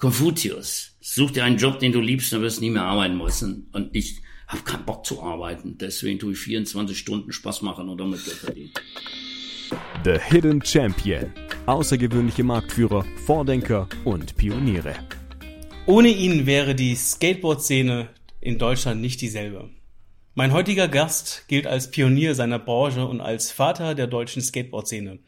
[0.00, 3.68] Konfuzius, such dir einen Job, den du liebst, dann wirst du nie mehr arbeiten müssen.
[3.72, 5.76] Und ich habe keinen Bock zu arbeiten.
[5.76, 8.72] Deswegen tue ich 24 Stunden Spaß machen und damit Geld verdienen.
[10.02, 11.30] The Hidden Champion.
[11.66, 14.94] Außergewöhnliche Marktführer, Vordenker und Pioniere.
[15.84, 18.08] Ohne ihn wäre die Skateboard-Szene
[18.40, 19.68] in Deutschland nicht dieselbe.
[20.34, 25.18] Mein heutiger Gast gilt als Pionier seiner Branche und als Vater der deutschen Skateboard-Szene.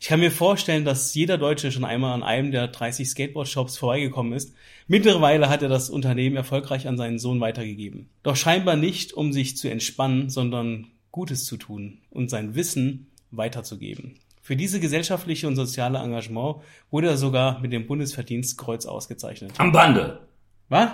[0.00, 4.32] Ich kann mir vorstellen, dass jeder Deutsche schon einmal an einem der 30 Skateboard-Shops vorbeigekommen
[4.32, 4.54] ist.
[4.86, 8.08] Mittlerweile hat er das Unternehmen erfolgreich an seinen Sohn weitergegeben.
[8.22, 14.20] Doch scheinbar nicht, um sich zu entspannen, sondern Gutes zu tun und sein Wissen weiterzugeben.
[14.40, 19.52] Für diese gesellschaftliche und soziale Engagement wurde er sogar mit dem Bundesverdienstkreuz ausgezeichnet.
[19.58, 20.20] Am Bande.
[20.68, 20.90] Was?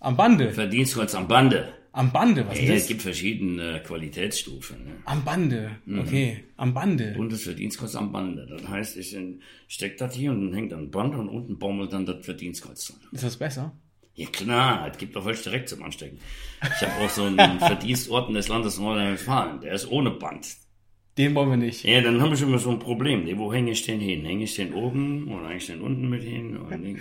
[0.00, 0.52] Am Bande?
[0.52, 1.72] Verdienstkreuz am Bande.
[1.92, 2.88] Am Bande, was Ja, ist es das?
[2.88, 4.84] gibt verschiedene Qualitätsstufen.
[4.84, 4.92] Ne?
[5.06, 6.44] Am Bande, okay.
[6.56, 7.14] Am Bande.
[7.16, 8.46] Bundesverdienstkreuz am Bande.
[8.48, 9.16] Das heißt, ich
[9.66, 13.00] stecke das hier und dann hängt ein Band und unten baumelt dann das Verdienstkreuz dran.
[13.12, 13.72] Ist das besser?
[14.14, 16.18] Ja klar, es gibt auch welche direkt zum Anstecken.
[16.62, 20.46] Ich habe auch so einen Verdienstorden des Landes Nordrhein-Westfalen, der ist ohne Band.
[21.18, 21.84] Den wollen wir nicht.
[21.84, 23.24] Ja, dann habe ich immer so ein Problem.
[23.24, 24.24] Nee, Wo hänge ich den hin?
[24.24, 26.56] Hänge ich den oben oder hänge ich den unten mit hin?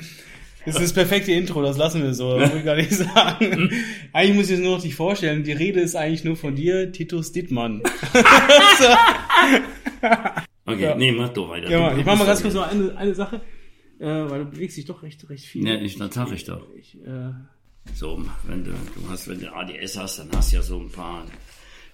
[0.66, 3.72] Das ist das perfekte Intro, das lassen wir so, das will ich gar nicht sagen.
[4.14, 6.92] Eigentlich muss ich es nur noch dich vorstellen, die Rede ist eigentlich nur von dir,
[6.92, 7.82] Titus Dittmann.
[10.66, 10.96] Okay, Ja.
[10.96, 11.70] nee, mach doch weiter.
[11.70, 13.42] Ja, ich mach mal ganz kurz noch eine, eine Sache,
[14.00, 15.68] äh, weil du bewegst dich doch recht, recht viel.
[15.68, 16.62] Ja, ich, das sag ich doch.
[16.78, 17.32] Ich, äh,
[17.96, 20.92] So, wenn du, du hast, wenn du ADS hast, dann hast du ja so ein
[20.92, 21.26] paar,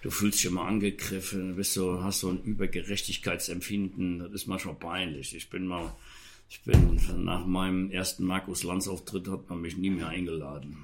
[0.02, 4.76] du fühlst dich immer angegriffen, du bist so, hast so ein Übergerechtigkeitsempfinden, das ist manchmal
[4.76, 5.34] peinlich.
[5.36, 5.94] Ich bin mal,
[6.50, 10.78] ich bin nach meinem ersten Markus Lanz Auftritt hat man mich nie mehr eingeladen,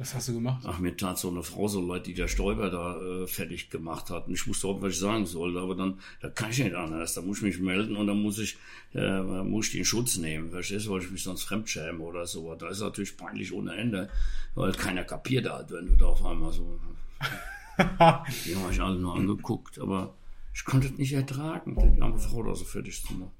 [0.00, 0.62] was hast du gemacht?
[0.64, 4.10] Ach, mir tat so eine Frau so leid, die der Stoiber da äh, fertig gemacht
[4.10, 4.28] hat.
[4.28, 5.58] Und ich wusste auch, was ich sagen sollte.
[5.58, 7.14] Aber dann, da kann ich nicht anders.
[7.14, 8.56] Da muss ich mich melden und dann muss ich,
[8.94, 10.52] äh, muss ich den Schutz nehmen.
[10.52, 12.54] Verstehst du, weil ich mich sonst fremdschäme oder so.
[12.54, 14.08] Da ist natürlich peinlich ohne Ende,
[14.54, 16.78] weil keiner kapiert hat, wenn du da auf einmal so.
[18.46, 20.14] Die haben mich alle nur angeguckt, aber
[20.54, 23.30] ich konnte es nicht ertragen, die arme Frau da so fertig zu machen.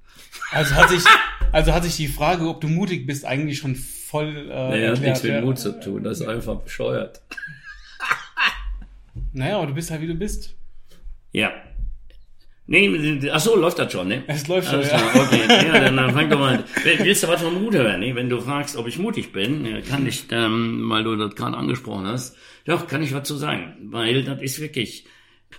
[0.53, 1.05] Also hat sich,
[1.53, 5.01] also hat sich die Frage, ob du mutig bist, eigentlich schon voll äh, Naja, hat
[5.01, 5.41] nichts mit ja.
[5.41, 7.23] Mut zu tun, das ist einfach bescheuert.
[9.33, 10.55] Naja, aber du bist halt wie du bist.
[11.33, 11.53] Ja.
[12.67, 14.25] Nee, ach so, läuft das schon, ne?
[14.27, 14.99] Es läuft schon, Alles ja.
[15.15, 15.41] okay.
[15.49, 16.65] Ja, dann, dann fang doch mal.
[16.85, 18.01] Willst du was vom Mut hören?
[18.01, 18.15] Ne?
[18.15, 22.07] Wenn du fragst, ob ich mutig bin, kann ich, ähm, weil du das gerade angesprochen
[22.07, 22.37] hast,
[22.67, 23.75] doch, kann ich was zu sagen.
[23.91, 25.07] Weil das ist wirklich,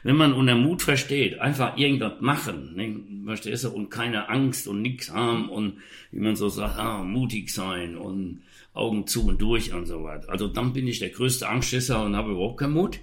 [0.03, 3.25] wenn man unter Mut versteht, einfach irgendwas machen, ne?
[3.25, 5.79] verstehst du, und keine Angst und nix haben und
[6.11, 10.29] wie man so sagt, ah, mutig sein und Augen zu und durch und so weiter.
[10.29, 12.99] Also dann bin ich der größte Angstschisser und habe überhaupt keinen Mut.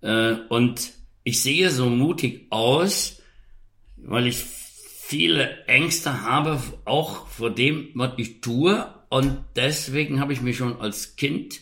[0.00, 0.92] Äh, und
[1.24, 3.20] ich sehe so mutig aus,
[3.96, 8.86] weil ich viele Ängste habe, auch vor dem, was ich tue.
[9.08, 11.60] Und deswegen habe ich mich schon als Kind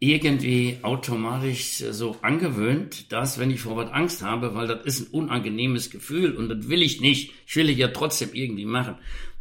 [0.00, 5.12] irgendwie automatisch so angewöhnt, dass wenn ich vor was Angst habe, weil das ist ein
[5.12, 8.96] unangenehmes Gefühl und das will ich nicht, ich will es ja trotzdem irgendwie machen.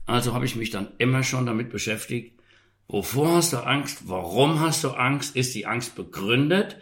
[0.05, 2.39] Also habe ich mich dann immer schon damit beschäftigt,
[2.87, 6.77] wovor hast du Angst, warum hast du Angst, ist die Angst begründet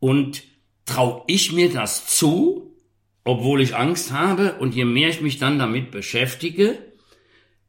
[0.00, 0.42] und
[0.84, 2.76] traue ich mir das zu,
[3.24, 6.78] obwohl ich Angst habe und je mehr ich mich dann damit beschäftige,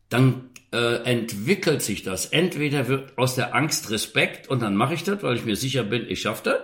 [0.09, 2.27] dann äh, entwickelt sich das.
[2.27, 5.83] Entweder wird aus der Angst Respekt und dann mache ich das, weil ich mir sicher
[5.83, 6.59] bin, ich schaffe das.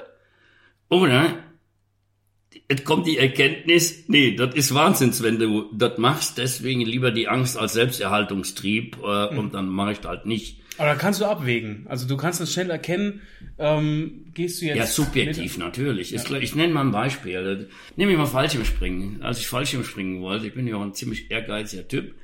[0.89, 1.39] Oder
[2.67, 7.27] es kommt die Erkenntnis, nee, das ist Wahnsinns, wenn du das machst, deswegen lieber die
[7.27, 10.61] Angst als Selbsterhaltungstrieb äh, und dann mache ich das halt nicht.
[10.77, 11.85] Aber da kannst du abwägen.
[11.87, 13.21] Also du kannst das schnell erkennen,
[13.57, 14.77] ähm, gehst du jetzt.
[14.77, 16.11] Ja, subjektiv natürlich.
[16.13, 17.69] Ist klar, Ich nenne mal ein Beispiel.
[17.95, 19.21] Nehme ich mal Fallschirmspringen.
[19.21, 22.15] Als ich Fallschirmspringen wollte, ich bin ja auch ein ziemlich ehrgeiziger Typ.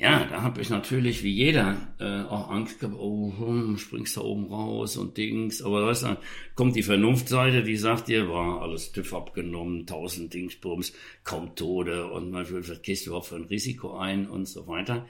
[0.00, 4.22] Ja, da habe ich natürlich wie jeder äh, auch Angst gehabt, oh, hm, springst da
[4.22, 5.60] oben raus und Dings.
[5.60, 6.18] Aber weißt du,
[6.54, 12.30] kommt die Vernunftseite, die sagt dir, war alles TÜV abgenommen, tausend Dingsbums, kaum Tode und
[12.30, 15.06] man was gehst du überhaupt für ein Risiko ein und so weiter.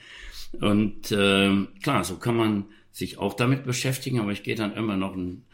[0.61, 4.97] Und äh, klar, so kann man sich auch damit beschäftigen, aber ich gehe dann immer
[4.97, 5.45] noch einen,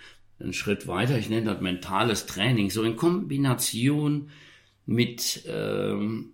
[0.40, 1.18] einen Schritt weiter.
[1.18, 4.30] Ich nenne das mentales Training, so in Kombination
[4.86, 6.32] mit ähm,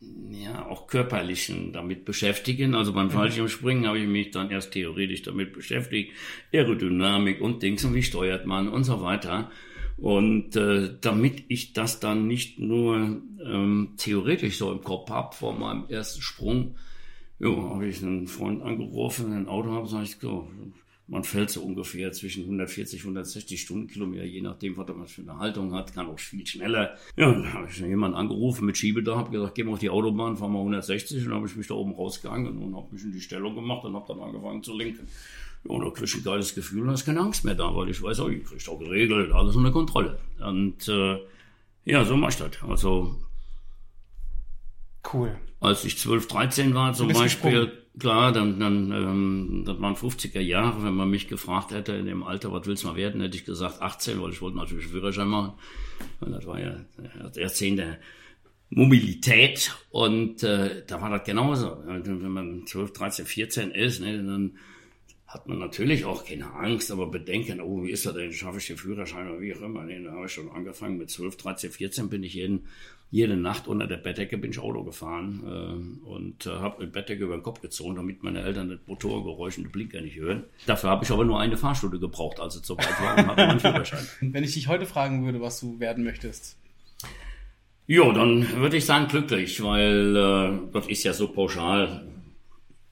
[0.00, 2.74] ja, auch körperlichen damit beschäftigen.
[2.74, 6.12] Also beim Fallschirmspringen habe ich mich dann erst theoretisch damit beschäftigt.
[6.52, 9.50] Aerodynamik und Dings und wie steuert man und so weiter.
[9.96, 15.52] Und äh, damit ich das dann nicht nur ähm, theoretisch so im Kopf habe vor
[15.52, 16.76] meinem ersten Sprung,
[17.38, 20.50] ja, habe ich einen Freund angerufen, ein Auto habe, sage ich so,
[21.10, 25.74] man fällt so ungefähr zwischen 140, 160 Stundenkilometer, je nachdem, was man für eine Haltung
[25.74, 26.96] hat, kann auch viel schneller.
[27.16, 30.36] Ja, dann habe ich jemanden angerufen mit Schiebedach, habe gesagt, geh mal auf die Autobahn,
[30.36, 33.10] fahr mal 160 und dann habe ich mich da oben rausgegangen und habe mich in
[33.10, 35.08] die Stellung gemacht und habe dann angefangen zu lenken.
[35.64, 37.90] Ja, und da krieg ich ein geiles Gefühl, da ist keine Angst mehr da, weil
[37.90, 40.16] ich weiß, oh, ich krieg auch geregelt, alles unter Kontrolle.
[40.38, 41.18] Und äh,
[41.86, 42.50] ja, so mach ich das.
[42.62, 43.16] Also
[45.12, 45.36] Cool.
[45.60, 47.79] Als ich 12, 13 war zum Beispiel, gesprungen.
[47.98, 52.22] Klar, dann, dann ähm, das waren 50er Jahre, wenn man mich gefragt hätte in dem
[52.22, 55.28] Alter, was willst du mal werden, hätte ich gesagt 18, weil ich wollte natürlich Führerschein
[55.28, 55.52] machen.
[56.20, 56.76] Und das war ja
[57.22, 57.98] das Jahrzehnt der
[58.70, 61.82] Mobilität und äh, da war das genauso.
[61.84, 64.56] Wenn man 12, 13, 14 ist, ne, dann
[65.26, 68.66] hat man natürlich auch keine Angst, aber bedenken, oh, wie ist das denn, schaffe ich
[68.66, 69.84] den Führerschein oder wie auch immer.
[69.84, 72.66] Nee, da habe ich schon angefangen mit 12, 13, 14 bin ich jeden
[73.10, 77.24] jede Nacht unter der Bettdecke bin ich Auto gefahren äh, und äh, habe die Bettdecke
[77.24, 80.44] über den Kopf gezogen, damit meine Eltern das Motorgeräusch und den Blinker nicht hören.
[80.66, 83.60] Dafür habe ich aber nur eine Fahrstunde gebraucht, als es soweit war und hatte meinen
[83.60, 84.06] Führerschein.
[84.32, 86.56] Wenn ich dich heute fragen würde, was du werden möchtest?
[87.88, 92.06] Ja, dann würde ich sagen glücklich, weil äh, das ist ja so pauschal.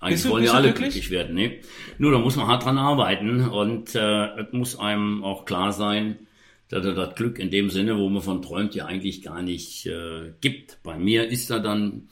[0.01, 0.95] Eigentlich du, wollen ja alle glücklich?
[0.95, 1.37] glücklich werden.
[1.37, 1.61] Ne?
[1.99, 6.19] Nur da muss man hart dran arbeiten und äh, es muss einem auch klar sein,
[6.69, 9.87] dass er das Glück in dem Sinne, wo man von träumt, ja eigentlich gar nicht
[9.87, 10.83] äh, gibt.
[10.83, 12.09] Bei mir ist er dann,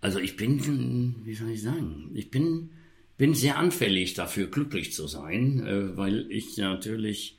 [0.00, 2.70] also ich bin, wie soll ich sagen, ich bin,
[3.18, 7.38] bin sehr anfällig dafür, glücklich zu sein, äh, weil ich natürlich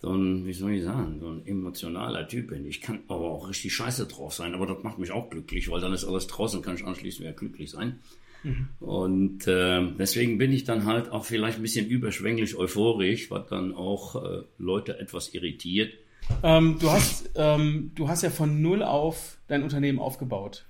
[0.00, 2.64] so ein, wie soll ich sagen, so ein emotionaler Typ bin.
[2.66, 5.80] Ich kann aber auch richtig scheiße drauf sein, aber das macht mich auch glücklich, weil
[5.80, 7.98] dann ist alles draußen, kann ich anschließend wieder glücklich sein.
[8.42, 8.68] Mhm.
[8.80, 13.74] Und äh, deswegen bin ich dann halt auch vielleicht ein bisschen überschwänglich euphorisch, was dann
[13.74, 15.94] auch äh, Leute etwas irritiert.
[16.42, 20.66] Ähm, du, hast, ähm, du hast ja von null auf dein Unternehmen aufgebaut.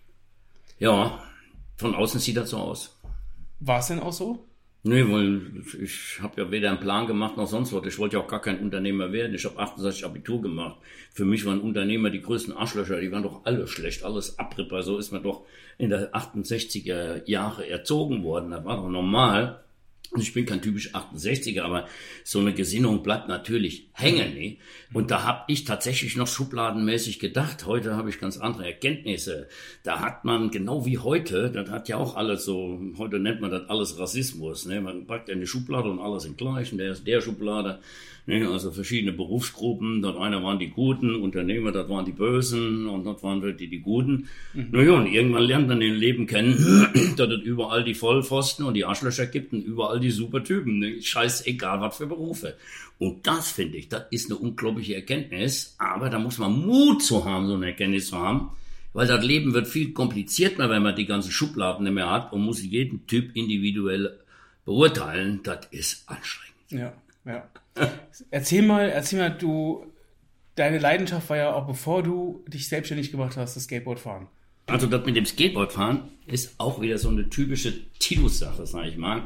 [0.79, 1.23] Ja,
[1.77, 2.97] von außen sieht das so aus.
[3.61, 4.45] War es denn auch so?
[4.89, 5.43] Nee, weil
[5.83, 7.85] ich habe ja weder einen Plan gemacht noch sonst was.
[7.87, 9.35] Ich wollte ja auch gar kein Unternehmer werden.
[9.35, 10.79] Ich habe 68 Abitur gemacht.
[11.13, 12.99] Für mich waren Unternehmer die größten Arschlöcher.
[12.99, 14.83] Die waren doch alle schlecht, alles Abripper.
[14.83, 15.43] So ist man doch
[15.77, 18.51] in der 68er Jahre erzogen worden.
[18.51, 19.61] Das war doch normal.
[20.11, 21.87] Und ich bin kein typisch 68er, aber
[22.25, 24.35] so eine Gesinnung bleibt natürlich hängen.
[24.35, 24.57] Ne?
[24.95, 27.67] Und da habe ich tatsächlich noch schubladenmäßig gedacht.
[27.67, 29.49] Heute habe ich ganz andere Erkenntnisse.
[29.83, 33.51] Da hat man, genau wie heute, das hat ja auch alles so, heute nennt man
[33.51, 34.65] das alles Rassismus.
[34.65, 34.81] Ne?
[34.81, 36.79] Man packt eine Schublade und alles im Gleichen.
[36.79, 37.81] Der ist der Schublade.
[38.29, 40.03] Ne, also verschiedene Berufsgruppen.
[40.03, 43.81] Dort einer waren die Guten, Unternehmer, das waren die Bösen und dort waren die, die
[43.81, 44.29] Guten.
[44.53, 44.69] Mhm.
[44.71, 46.55] Naja, und irgendwann lernt man den Leben kennen,
[47.17, 50.79] dass es überall die Vollpfosten und die Arschlöcher gibt und überall die Supertypen.
[50.79, 51.03] Ne?
[51.03, 52.57] Scheißegal, was für Berufe.
[52.99, 55.75] Und das finde ich, das ist eine unglaubliche Erkenntnis.
[55.79, 58.51] Aber da muss man Mut zu haben, so eine Erkenntnis zu haben.
[58.93, 62.43] Weil das Leben wird viel komplizierter, wenn man die ganzen Schubladen nicht mehr hat und
[62.43, 64.19] muss jeden Typ individuell
[64.65, 65.41] beurteilen.
[65.45, 66.55] Das ist anstrengend.
[66.71, 66.93] Ja,
[67.25, 67.49] ja.
[68.31, 69.87] Erzähl mal, erzähl mal, du,
[70.57, 74.27] deine Leidenschaft war ja auch bevor du dich selbstständig gemacht hast, das Skateboardfahren.
[74.67, 79.23] Also das mit dem Skateboardfahren ist auch wieder so eine typische Tinus-Sache, sag ich mal.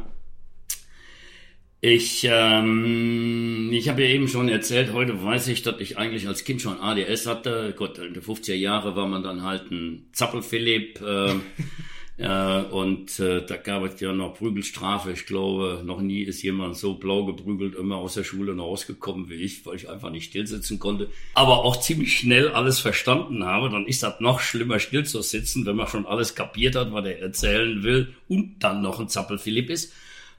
[1.84, 6.44] Ich, ähm, ich habe ja eben schon erzählt, heute weiß ich, dass ich eigentlich als
[6.44, 7.74] Kind schon ADS hatte.
[7.76, 11.00] Gott, in den 50er Jahren war man dann halt ein Zappel-Philipp.
[11.00, 11.34] Äh,
[12.18, 15.12] Äh, und äh, da gab es ja noch Prügelstrafe.
[15.12, 19.34] Ich glaube, noch nie ist jemand so blau geprügelt immer aus der Schule rausgekommen wie
[19.34, 21.08] ich, weil ich einfach nicht stillsitzen konnte.
[21.34, 23.70] Aber auch ziemlich schnell alles verstanden habe.
[23.70, 27.06] Dann ist das noch schlimmer, still zu sitzen, wenn man schon alles kapiert hat, was
[27.06, 29.92] er erzählen will und dann noch ein Zappelphilipp ist.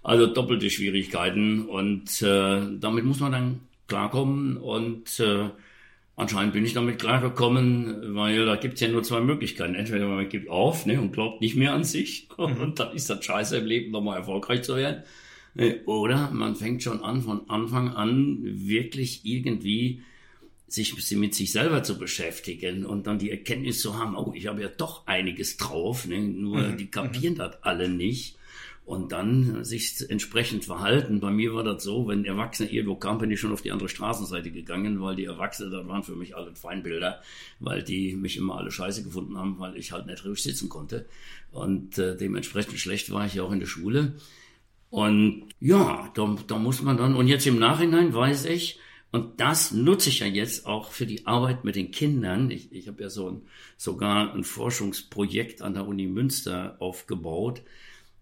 [0.04, 5.50] Also doppelte Schwierigkeiten und äh, damit muss man dann klarkommen und äh,
[6.16, 9.74] Anscheinend bin ich damit klargekommen, weil da gibt's ja nur zwei Möglichkeiten.
[9.74, 12.62] Entweder man gibt auf ne, und glaubt nicht mehr an sich mhm.
[12.62, 15.04] und dann ist das scheiße im Leben, nochmal erfolgreich zu werden.
[15.56, 20.04] Ne, oder man fängt schon an, von Anfang an wirklich irgendwie
[20.68, 24.62] sich mit sich selber zu beschäftigen und dann die Erkenntnis zu haben, oh, ich habe
[24.62, 26.20] ja doch einiges drauf, ne?
[26.20, 26.78] nur mhm.
[26.78, 27.38] die kapieren mhm.
[27.40, 28.38] das alle nicht
[28.86, 31.22] und dann sich entsprechend verhalten.
[31.22, 33.88] Bei mir war das so, wenn Erwachsene irgendwo kamen, bin ich schon auf die andere
[33.88, 37.22] Straßenseite gegangen, weil die Erwachsenen, das waren für mich alle Feindbilder,
[37.60, 41.06] weil die mich immer alle scheiße gefunden haben, weil ich halt nicht ruhig sitzen konnte.
[41.52, 44.16] Und äh, dementsprechend schlecht war ich ja auch in der Schule.
[44.90, 48.80] Und ja, da, da muss man dann, und jetzt im Nachhinein weiß ich,
[49.14, 52.50] und das nutze ich ja jetzt auch für die Arbeit mit den Kindern.
[52.50, 53.42] Ich, ich habe ja so ein,
[53.78, 57.62] sogar ein Forschungsprojekt an der Uni Münster aufgebaut,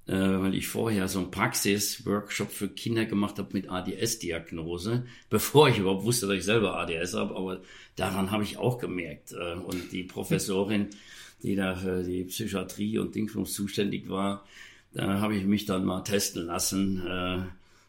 [0.07, 5.79] äh, weil ich vorher so einen Praxis-Workshop für Kinder gemacht habe mit ADS-Diagnose, bevor ich
[5.79, 7.61] überhaupt wusste, dass ich selber ADS habe, aber
[7.95, 9.33] daran habe ich auch gemerkt.
[9.33, 10.89] Äh, und die Professorin,
[11.43, 14.45] die da für die Psychiatrie und Dingsbums zuständig war,
[14.93, 17.05] da habe ich mich dann mal testen lassen.
[17.07, 17.43] Äh,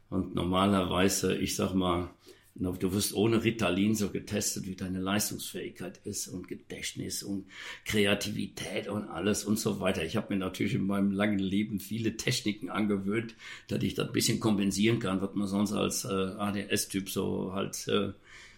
[0.08, 2.10] Und normalerweise, ich sag mal,
[2.54, 7.46] Du wirst ohne Ritalin so getestet, wie deine Leistungsfähigkeit ist und Gedächtnis und
[7.86, 10.04] Kreativität und alles und so weiter.
[10.04, 13.34] Ich habe mir natürlich in meinem langen Leben viele Techniken angewöhnt,
[13.68, 17.88] dass ich das ein bisschen kompensieren kann, was man sonst als äh, ADS-Typ so halt,
[17.88, 18.12] äh,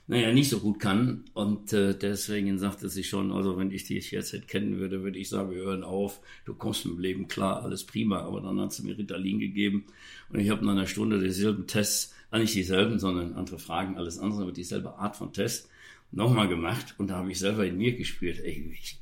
[0.08, 1.26] naja, nicht so gut kann.
[1.32, 5.20] Und äh, deswegen sagte sie schon, also wenn ich dich jetzt nicht kennen würde, würde
[5.20, 8.22] ich sagen, wir hören auf, du kommst mit dem Leben klar, alles prima.
[8.22, 9.84] Aber dann hat sie mir Ritalin gegeben
[10.30, 14.42] und ich habe nach einer Stunde dieselben Tests nicht dieselben, sondern andere Fragen, alles andere,
[14.42, 15.68] aber dieselbe Art von Test
[16.12, 18.98] nochmal gemacht und da habe ich selber in mir gespürt, ey, ich,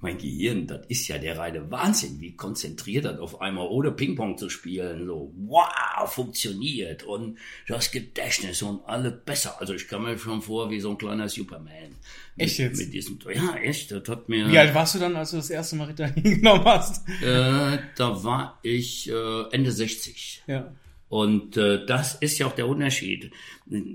[0.00, 4.36] mein Gehirn, das ist ja der reine Wahnsinn, wie konzentriert das auf einmal ohne Ping-Pong
[4.36, 9.56] zu spielen, so, wow, funktioniert und das Gedächtnis und alle besser.
[9.58, 11.96] Also ich kam mir schon vor wie so ein kleiner Superman.
[12.36, 12.78] Echt jetzt?
[12.78, 14.50] Mit diesem, ja, echt, das hat mir...
[14.50, 17.08] Wie alt warst du dann, als du das erste Mal Ritalin genommen hast?
[17.22, 20.42] Äh, da war ich äh, Ende 60.
[20.46, 20.70] Ja.
[21.08, 23.30] Und äh, das ist ja auch der Unterschied.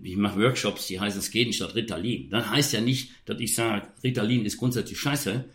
[0.03, 2.29] Ich mache Workshops, die heißen Skaten statt Ritalin.
[2.29, 5.45] Dann heißt ja nicht, dass ich sage, Ritalin ist grundsätzlich scheiße.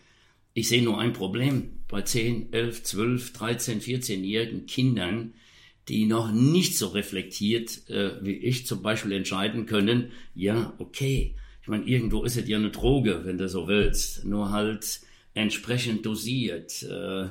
[0.53, 5.33] Ich sehe nur ein Problem bei 10, 11, 12, 13, 14-jährigen Kindern,
[5.87, 11.67] die noch nicht so reflektiert äh, wie ich zum Beispiel entscheiden können, ja, okay, ich
[11.67, 15.01] meine, irgendwo ist es ja eine Droge, wenn du so willst, nur halt
[15.33, 16.83] entsprechend dosiert.
[16.83, 17.27] Äh,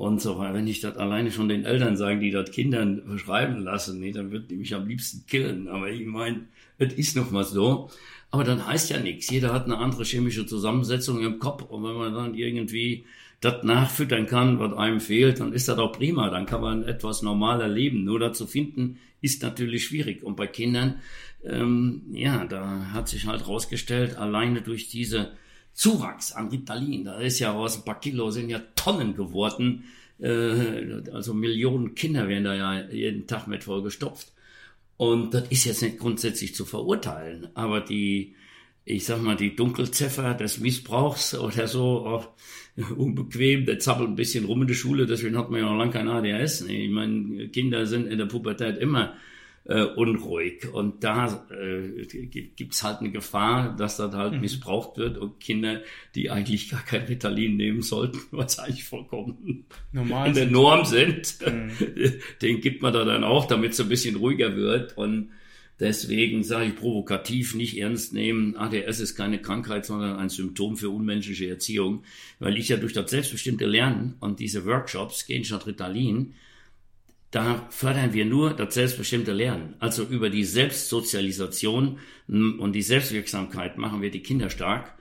[0.00, 0.54] und so weiter.
[0.54, 4.30] Wenn ich das alleine schon den Eltern sagen, die das Kindern verschreiben lassen, nee, dann
[4.30, 5.68] wird die mich am liebsten killen.
[5.68, 6.46] Aber ich meine,
[6.78, 7.90] es ist noch mal so.
[8.30, 9.28] Aber dann heißt ja nichts.
[9.28, 11.64] Jeder hat eine andere chemische Zusammensetzung im Kopf.
[11.64, 13.04] Und wenn man dann irgendwie
[13.42, 16.30] das nachfüttern kann, was einem fehlt, dann ist das auch prima.
[16.30, 18.04] Dann kann man etwas normaler leben.
[18.04, 20.22] Nur dazu finden ist natürlich schwierig.
[20.22, 21.00] Und bei Kindern,
[21.44, 25.32] ähm, ja, da hat sich halt rausgestellt, alleine durch diese
[25.72, 27.04] Zuwachs an Ritalin.
[27.04, 29.84] Da ist ja aus ein paar Kilo sind ja Tonnen geworden.
[30.18, 34.32] Äh, also Millionen Kinder werden da ja jeden Tag mit voll gestopft.
[34.96, 38.34] Und das ist jetzt nicht grundsätzlich zu verurteilen, aber die,
[38.84, 42.28] ich sag mal, die Dunkelziffer des Missbrauchs oder so, auch
[42.96, 45.92] unbequem, der zappelt ein bisschen rum in der Schule, deswegen hat man ja noch lange
[45.92, 46.66] kein ADHS.
[46.68, 49.14] Ich meine, Kinder sind in der Pubertät immer
[49.64, 50.68] äh, unruhig.
[50.72, 54.40] Und da äh, gibt's halt eine Gefahr, dass das halt mhm.
[54.40, 55.82] missbraucht wird und Kinder,
[56.14, 61.38] die eigentlich gar kein Ritalin nehmen sollten, was eigentlich vollkommen Normal in der Norm sind,
[61.46, 61.70] mhm.
[62.42, 64.96] den gibt man da dann auch, damit es ein bisschen ruhiger wird.
[64.96, 65.30] Und
[65.80, 68.54] Deswegen sage ich provokativ nicht ernst nehmen.
[68.54, 72.04] ADS ist keine Krankheit, sondern ein Symptom für unmenschliche Erziehung,
[72.38, 76.34] weil ich ja durch das selbstbestimmte Lernen und diese Workshops gehen statt Ritalin
[77.30, 79.74] da fördern wir nur das selbstbestimmte Lernen.
[79.78, 84.94] Also über die Selbstsozialisation und die Selbstwirksamkeit machen wir die Kinder stark.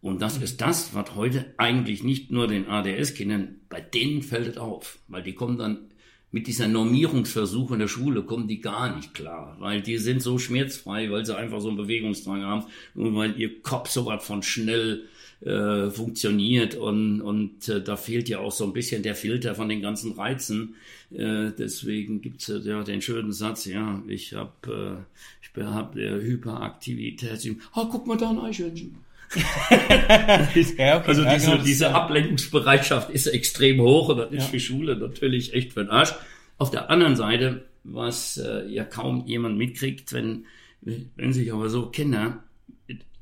[0.00, 4.58] Und das ist das, was heute eigentlich nicht nur den ADS-Kindern, bei denen fällt es
[4.58, 5.88] auf, weil die kommen dann
[6.34, 10.36] mit dieser Normierungsversuch in der Schule kommen die gar nicht klar, weil die sind so
[10.36, 12.64] schmerzfrei, weil sie einfach so einen Bewegungsdrang haben
[12.96, 15.04] und weil ihr Kopf so was von schnell
[15.44, 19.68] äh, funktioniert und, und äh, da fehlt ja auch so ein bisschen der Filter von
[19.68, 20.74] den ganzen Reizen.
[21.12, 26.20] Äh, deswegen gibt's äh, ja den schönen Satz, ja, ich habe äh, ich hab äh,
[26.20, 27.56] Hyperaktivität.
[27.74, 28.96] Oh, guck mal da ein Eichhörnchen.
[30.78, 34.48] ja, okay, also diese, genau, diese Ablenkungsbereitschaft ist extrem hoch und das ist ja.
[34.48, 36.14] für Schule natürlich echt für den Arsch.
[36.56, 40.46] Auf der anderen Seite, was äh, ja kaum jemand mitkriegt, wenn,
[40.80, 42.44] wenn sich aber so Kinder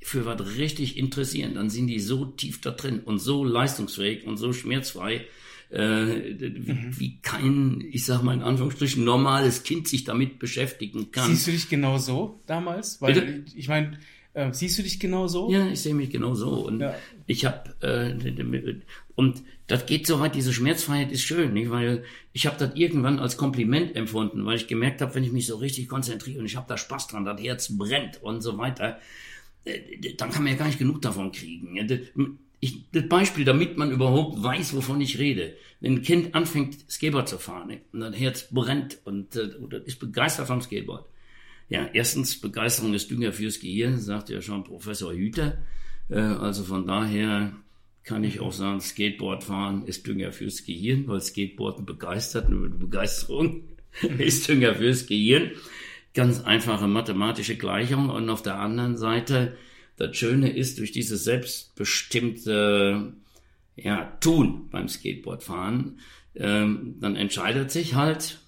[0.02, 4.36] für was richtig interessieren, dann sind die so tief da drin und so leistungsfähig und
[4.36, 5.26] so schmerzfrei,
[5.70, 6.94] äh, mhm.
[6.98, 11.30] wie kein, ich sag mal in Anführungsstrichen, normales Kind sich damit beschäftigen kann.
[11.30, 13.00] Siehst du dich genau so damals?
[13.00, 13.44] Weil Bitte?
[13.56, 13.98] ich meine,
[14.34, 15.50] äh, siehst du dich genau so?
[15.50, 16.66] Ja, ich sehe mich genau so.
[16.66, 16.94] Und ja.
[17.26, 18.74] ich habe äh,
[19.14, 21.70] und das geht so weit, diese Schmerzfreiheit ist schön, nicht?
[21.70, 25.46] weil ich habe das irgendwann als Kompliment empfunden, weil ich gemerkt habe, wenn ich mich
[25.46, 28.98] so richtig konzentriere und ich habe da Spaß dran, das Herz brennt und so weiter,
[29.64, 31.76] dann kann man ja gar nicht genug davon kriegen.
[32.60, 35.56] Ich, das Beispiel, damit man überhaupt weiß, wovon ich rede.
[35.80, 39.84] Wenn ein Kind anfängt, Skateboard zu fahren ne, und das Herz brennt und äh, oder
[39.84, 41.04] ist begeistert vom Skateboard.
[41.68, 45.58] Ja, erstens, Begeisterung ist Dünger fürs Gehirn, sagt ja schon Professor Hüter.
[46.08, 47.52] Äh, also von daher
[48.04, 53.62] kann ich auch sagen, Skateboard fahren ist Dünger fürs Gehirn, weil Skateboarden begeistert, eine Begeisterung
[54.18, 55.50] ist Dünger fürs Gehirn
[56.14, 58.10] ganz einfache mathematische Gleichung.
[58.10, 59.56] Und auf der anderen Seite,
[59.96, 63.14] das Schöne ist, durch dieses selbstbestimmte
[63.76, 65.98] ja, Tun beim Skateboardfahren,
[66.34, 68.40] ähm, dann entscheidet sich halt,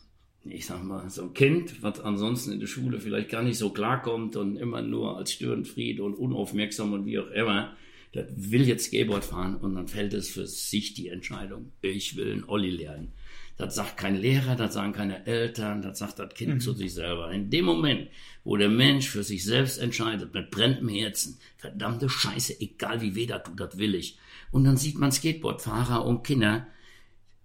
[0.45, 3.71] ich sag mal, so ein Kind, was ansonsten in der Schule vielleicht gar nicht so
[3.71, 7.75] klarkommt und immer nur als Störenfried und unaufmerksam und wie auch immer,
[8.13, 12.31] das will jetzt Skateboard fahren und dann fällt es für sich die Entscheidung, ich will
[12.31, 13.13] einen Olli lernen.
[13.57, 16.61] Das sagt kein Lehrer, das sagen keine Eltern, das sagt das Kind mhm.
[16.61, 17.31] zu sich selber.
[17.31, 18.09] In dem Moment,
[18.43, 23.27] wo der Mensch für sich selbst entscheidet, mit brennendem Herzen, verdammte Scheiße, egal wie weh
[23.27, 24.19] das tut, das will ich.
[24.51, 26.67] Und dann sieht man Skateboardfahrer und Kinder,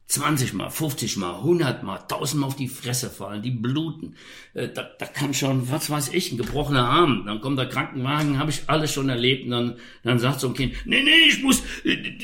[0.10, 4.16] 20 mal, 50 mal, 100 mal, 1000 mal auf die Fresse fallen, die bluten.
[4.56, 7.25] Äh, da, da kann schon, was weiß ich, ein gebrochener Arm.
[7.28, 9.46] Dann kommt der Krankenwagen, habe ich alles schon erlebt.
[9.46, 11.62] Und dann, dann sagt so ein Kind, nee, nee, ich muss,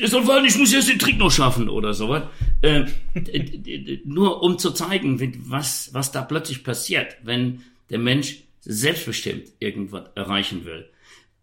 [0.00, 2.24] das soll fallen, ich muss jetzt den Trick noch schaffen oder sowas.
[2.60, 2.86] Äh,
[4.04, 10.64] nur um zu zeigen, was, was da plötzlich passiert, wenn der Mensch selbstbestimmt irgendwas erreichen
[10.64, 10.88] will.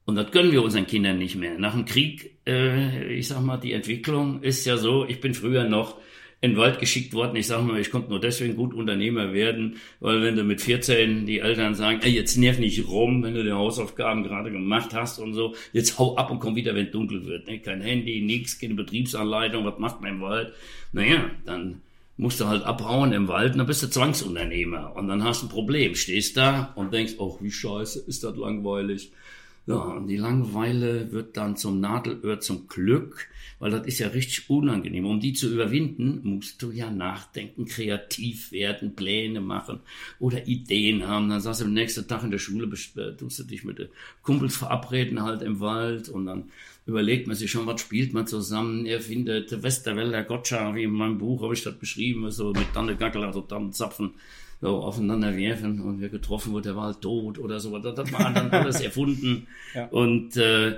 [0.03, 1.57] Und das gönnen wir unseren Kindern nicht mehr.
[1.57, 5.63] Nach dem Krieg, äh, ich sag mal, die Entwicklung ist ja so, ich bin früher
[5.63, 5.95] noch
[6.43, 7.38] in den Wald geschickt worden.
[7.38, 11.25] Ich sage mal, ich konnte nur deswegen gut Unternehmer werden, weil wenn du mit 14
[11.25, 15.19] die Eltern sagen, ey, jetzt nerv nicht rum, wenn du die Hausaufgaben gerade gemacht hast
[15.19, 17.47] und so, jetzt hau ab und komm wieder, wenn dunkel wird.
[17.47, 17.59] Ne?
[17.59, 20.51] Kein Handy, nichts, keine Betriebsanleitung, was macht man im Wald?
[20.91, 21.81] Naja, dann
[22.17, 25.50] musst du halt abhauen im Wald dann bist du Zwangsunternehmer und dann hast du ein
[25.50, 25.95] Problem.
[25.95, 29.13] Stehst da und denkst, oh, wie scheiße, ist das langweilig.
[29.65, 33.29] Ja, und die Langeweile wird dann zum Nadelöhr zum Glück
[33.63, 35.05] weil das ist ja richtig unangenehm.
[35.05, 39.79] Um die zu überwinden, musst du ja nachdenken, kreativ werden, Pläne machen
[40.20, 41.29] oder Ideen haben.
[41.29, 43.88] Dann sagst du am nächsten Tag in der Schule, äh, tust du dich mit den
[44.22, 46.51] Kumpels verabreden halt im Wald und dann
[46.86, 48.86] überlegt man sich schon, was spielt man zusammen.
[48.86, 52.98] Er findet Westerwälder Gotcha, wie in meinem Buch habe ich das beschrieben, so mit Tante
[52.98, 54.12] Gackel, also Zapfen
[54.63, 57.77] so aufeinander werfen und wer getroffen wird, der war halt tot oder so.
[57.79, 59.48] Das hat man dann alles erfunden.
[59.75, 59.88] Ja.
[59.88, 60.77] Und äh,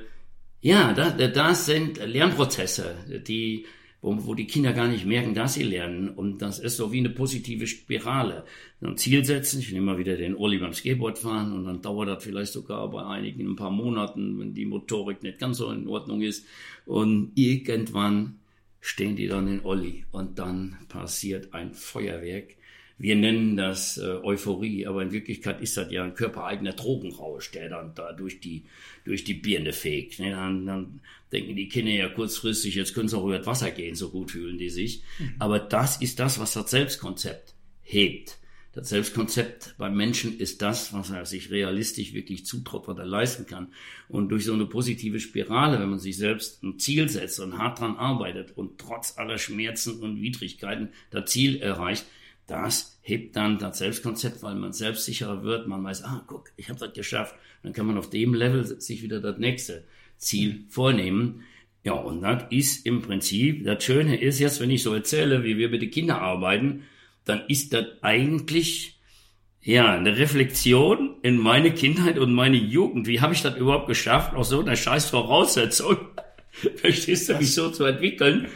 [0.62, 2.96] ja, das, das sind Lernprozesse,
[3.27, 3.68] die,
[4.01, 6.10] wo, wo die Kinder gar nicht merken, dass sie lernen.
[6.10, 8.46] Und das ist so wie eine positive Spirale.
[8.82, 12.10] Ein Ziel setzen, ich nehme mal wieder den Olli beim Skateboard fahren und dann dauert
[12.10, 15.88] das vielleicht sogar bei einigen ein paar Monaten, wenn die Motorik nicht ganz so in
[15.88, 16.44] Ordnung ist.
[16.88, 18.39] Und irgendwann
[18.82, 22.56] stehen die dann in Olli und dann passiert ein Feuerwerk
[22.97, 27.69] wir nennen das äh, Euphorie, aber in Wirklichkeit ist das ja ein körpereigener Drogenrausch, der
[27.69, 28.63] dann da durch die,
[29.03, 30.19] durch die Birne fegt.
[30.19, 30.31] Ne?
[30.31, 33.95] Dann, dann denken die Kinder ja kurzfristig, jetzt können sie auch über das Wasser gehen,
[33.95, 35.03] so gut fühlen die sich.
[35.19, 35.35] Mhm.
[35.39, 38.37] Aber das ist das, was das Selbstkonzept hebt.
[38.71, 43.45] Das Selbstkonzept beim Menschen ist das, was er sich realistisch wirklich zutraut, was er leisten
[43.45, 43.69] kann.
[44.10, 47.79] Und durch so eine positive Spirale, wenn man sich selbst ein Ziel setzt und hart
[47.79, 52.05] dran arbeitet und trotz aller Schmerzen und Widrigkeiten das Ziel erreicht,
[52.47, 55.67] das hebt dann das Selbstkonzept, weil man selbstsicherer wird.
[55.67, 57.36] Man weiß, ah, guck, ich habe das geschafft.
[57.63, 59.84] Dann kann man auf dem Level sich wieder das nächste
[60.17, 61.43] Ziel vornehmen.
[61.84, 65.58] Ja, und das ist im Prinzip, das Schöne ist jetzt, wenn ich so erzähle, wie
[65.58, 66.84] wir mit den Kindern arbeiten,
[67.25, 68.99] dann ist das eigentlich,
[69.62, 73.08] ja, eine Reflexion in meine Kindheit und meine Jugend.
[73.08, 75.97] Wie habe ich das überhaupt geschafft, aus so einer scheiß Voraussetzung,
[76.75, 78.47] verstehst du, mich so zu entwickeln?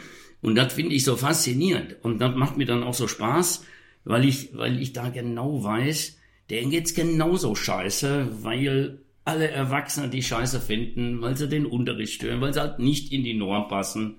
[0.42, 1.96] Und das finde ich so faszinierend.
[2.02, 3.64] Und das macht mir dann auch so Spaß,
[4.04, 10.22] weil ich, weil ich da genau weiß, denen geht's genauso scheiße, weil alle Erwachsenen die
[10.22, 14.16] Scheiße finden, weil sie den Unterricht stören, weil sie halt nicht in die Norm passen.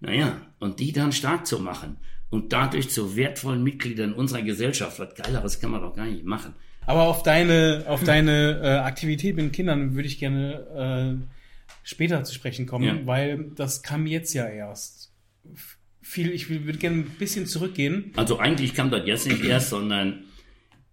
[0.00, 1.96] Naja, und die dann stark zu machen
[2.30, 6.54] und dadurch zu wertvollen Mitgliedern unserer Gesellschaft, was Geileres kann man doch gar nicht machen.
[6.86, 11.26] Aber auf deine, auf deine äh, Aktivität mit den Kindern würde ich gerne äh,
[11.82, 13.06] später zu sprechen kommen, ja.
[13.06, 15.12] weil das kam jetzt ja erst
[16.04, 18.12] viel, ich würde gerne ein bisschen zurückgehen.
[18.14, 20.24] Also eigentlich kam das jetzt nicht erst, sondern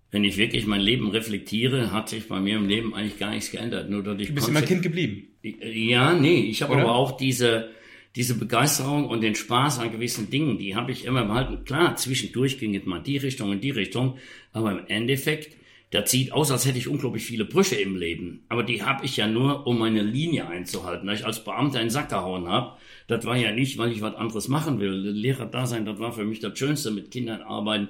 [0.10, 3.52] wenn ich wirklich mein Leben reflektiere, hat sich bei mir im Leben eigentlich gar nichts
[3.52, 3.89] geändert.
[3.89, 5.28] Nur dass ich du bist immer Kind geblieben.
[5.43, 7.71] Ja, nee, ich habe aber auch diese,
[8.15, 11.65] diese Begeisterung und den Spaß an gewissen Dingen, die habe ich immer behalten.
[11.65, 14.17] Klar, zwischendurch ging es mal in die Richtung, in die Richtung,
[14.54, 15.58] aber im Endeffekt,
[15.91, 18.45] da sieht aus, als hätte ich unglaublich viele Brüche im Leben.
[18.47, 21.89] Aber die habe ich ja nur, um meine Linie einzuhalten, da ich als Beamter einen
[21.89, 22.78] Sack gehauen habe
[23.12, 24.93] das war ja nicht, weil ich was anderes machen will.
[24.93, 27.89] Lehrer da sein, das war für mich das Schönste, mit Kindern arbeiten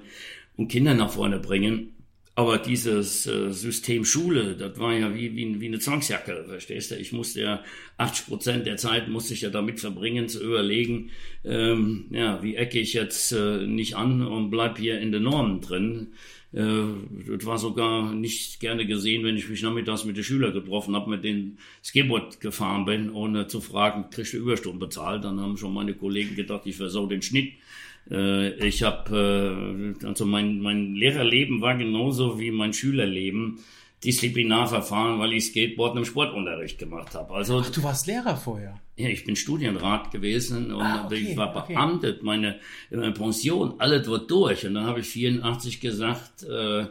[0.58, 1.94] und Kinder nach vorne bringen.
[2.34, 6.96] Aber dieses äh, System Schule, das war ja wie, wie, wie eine Zwangsjacke, verstehst du?
[6.96, 7.64] Ich musste ja
[7.98, 11.12] 80 Prozent der Zeit musste ich ja damit verbringen, zu überlegen,
[11.44, 15.62] ähm, ja, wie ecke ich jetzt äh, nicht an und bleib hier in den Normen
[15.62, 16.14] drin.
[16.54, 20.96] Äh, das war sogar nicht gerne gesehen, wenn ich mich nachmittags mit den Schülern getroffen
[20.96, 25.24] habe, mit denen Skateboard gefahren bin, ohne zu fragen, kriegst du Überstunden bezahlt?
[25.24, 27.54] Dann haben schon meine Kollegen gedacht, ich versau den Schnitt.
[28.10, 33.60] Äh, ich habe, äh, also mein, mein Lehrerleben war genauso wie mein Schülerleben.
[34.04, 37.34] Disziplinarverfahren, weil ich Skateboard im Sportunterricht gemacht habe.
[37.34, 38.80] Also, Ach, du warst Lehrer vorher?
[38.96, 42.26] Ja, ich bin Studienrat gewesen und ah, okay, ich war beamtet, okay.
[42.26, 42.60] meine,
[42.90, 44.66] meine Pension, alles wird durch.
[44.66, 46.88] Und dann habe ich 84 gesagt, äh,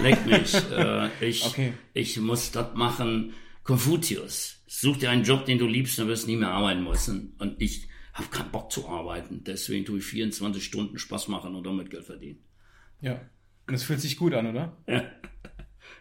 [0.00, 1.74] leck mich, äh, ich, okay.
[1.92, 3.34] ich muss das machen.
[3.62, 7.34] Konfuzius, such dir einen Job, den du liebst, dann wirst du nie mehr arbeiten müssen.
[7.38, 9.42] Und ich habe keinen Bock zu arbeiten.
[9.44, 12.38] Deswegen tue ich 24 Stunden Spaß machen und damit Geld verdienen.
[13.00, 13.20] Ja.
[13.66, 14.76] Und es fühlt sich gut an, oder?
[14.86, 15.04] Ja.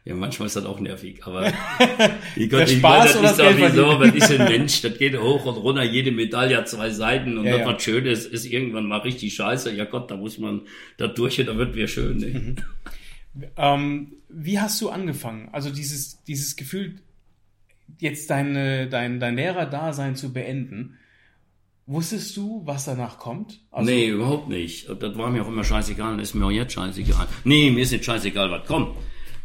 [0.06, 1.48] Ja, manchmal ist das auch nervig, aber
[2.36, 4.82] ich Gott, ich Spaß meine, das das ist doch wie so, wenn ich ein Mensch,
[4.82, 7.74] das geht hoch und runter, jede Medaille hat zwei Seiten und Ja, das, ja.
[7.74, 9.72] was schön ist, ist irgendwann mal richtig scheiße.
[9.72, 10.64] Ja Gott, da muss man
[10.98, 12.18] da durch und da wird wieder schön.
[12.18, 12.26] Ne?
[12.28, 12.56] Mhm.
[13.56, 15.48] Ähm, wie hast du angefangen?
[15.54, 16.96] Also dieses, dieses Gefühl,
[18.00, 20.98] jetzt deine, dein, dein Lehrerdasein zu beenden.
[21.86, 23.60] Wusstest du, was danach kommt?
[23.72, 24.88] Also, nee, überhaupt nicht.
[24.88, 27.28] Das war mir auch immer scheißegal und ist mir auch jetzt scheißegal.
[27.44, 28.96] Nee, mir ist nicht scheißegal, was kommt.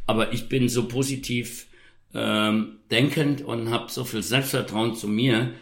[0.07, 1.67] Aber ich bin so positiv
[2.15, 5.55] ähm, denkend und habe so viel Selbstvertrauen zu mir,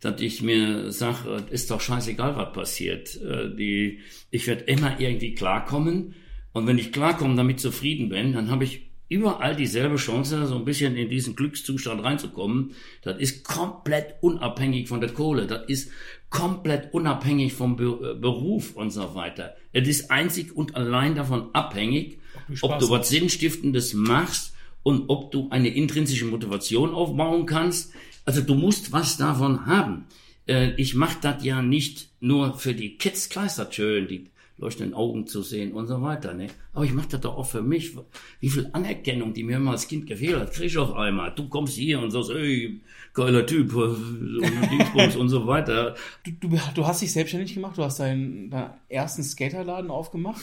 [0.00, 3.16] dass ich mir sage, ist doch scheißegal, was passiert.
[3.22, 6.14] Äh, die, ich werde immer irgendwie klarkommen.
[6.52, 10.64] Und wenn ich klarkomme, damit zufrieden bin, dann habe ich überall dieselbe Chance, so ein
[10.64, 12.72] bisschen in diesen Glückszustand reinzukommen.
[13.02, 15.46] Das ist komplett unabhängig von der Kohle.
[15.46, 15.90] Das ist
[16.34, 19.54] komplett unabhängig vom Be äh, Beruf und so weiter.
[19.72, 22.18] Es ist einzig und allein davon abhängig,
[22.48, 27.92] du ob du was Sinnstiftendes machst und ob du eine intrinsische Motivation aufbauen kannst.
[28.24, 30.06] Also du musst was davon haben.
[30.48, 34.30] Äh, Ich mache das ja nicht nur für die Kids, klar ist das schön, die
[34.56, 36.32] leuchtenden Augen zu sehen und so weiter.
[36.32, 36.46] Ne?
[36.72, 37.96] Aber ich mache das doch auch für mich.
[38.40, 41.32] Wie viel Anerkennung, die mir immer als Kind gefehlt hat, krieg ich auf einmal.
[41.34, 42.80] Du kommst hier und sagst, ey,
[43.12, 43.74] geiler Typ
[44.94, 45.94] und und so weiter.
[46.24, 50.40] du, du, du hast dich selbstständig gemacht, du hast deinen, deinen ersten Skaterladen aufgemacht.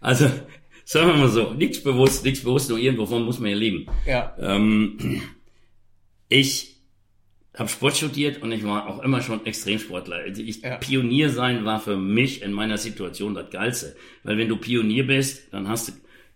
[0.00, 0.28] Also,
[0.84, 3.86] sagen wir mal so, nichts bewusst, nichts bewusst, nur irgendwovon muss man ja leben.
[4.06, 4.34] Ja.
[4.38, 5.20] Ähm,
[6.28, 6.81] ich
[7.54, 10.16] habe Sport studiert und ich war auch immer schon Extremsportler.
[10.16, 10.76] Also ich, Ja.
[10.76, 13.94] Pionier sein war für mich in meiner Situation das Geilste.
[14.22, 15.92] Weil wenn du Pionier bist, dann hast du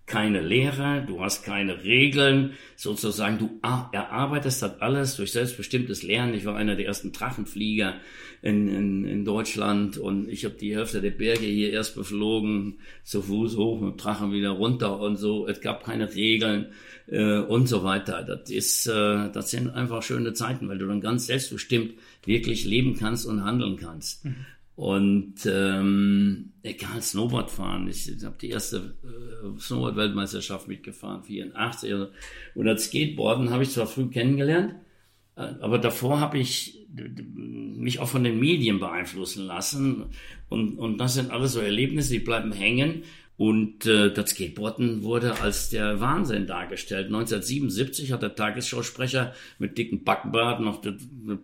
[0.06, 6.34] keine Lehre, du hast keine Regeln, sozusagen, du erarbeitest das alles durch selbstbestimmtes Lernen.
[6.34, 7.94] Ich war einer der ersten Drachenflieger
[8.40, 13.20] in, in, in Deutschland und ich habe die Hälfte der Berge hier erst beflogen, zu
[13.20, 15.48] Fuß hoch mit Drachen wieder runter und so.
[15.48, 16.68] Es gab keine Regeln
[17.08, 18.22] äh, und so weiter.
[18.22, 22.96] Das ist, äh, das sind einfach schöne Zeiten, weil du dann ganz selbstbestimmt wirklich leben
[22.96, 24.24] kannst und handeln kannst.
[24.76, 27.88] Und ähm, egal, Snowboard fahren.
[27.88, 31.92] Ich, ich habe die erste äh, Snowboard-Weltmeisterschaft mitgefahren, 84.
[31.92, 32.08] Also,
[32.54, 34.74] Und das Skateboarden habe ich zwar früh kennengelernt,
[35.36, 40.06] äh, aber davor habe ich mich auch von den Medien beeinflussen lassen.
[40.48, 43.02] Und, und das sind alles so Erlebnisse, die bleiben hängen.
[43.38, 47.06] Und äh, das Skateboarden wurde als der Wahnsinn dargestellt.
[47.06, 50.80] 1977 hat der Tagesschausprecher mit dicken Backbart noch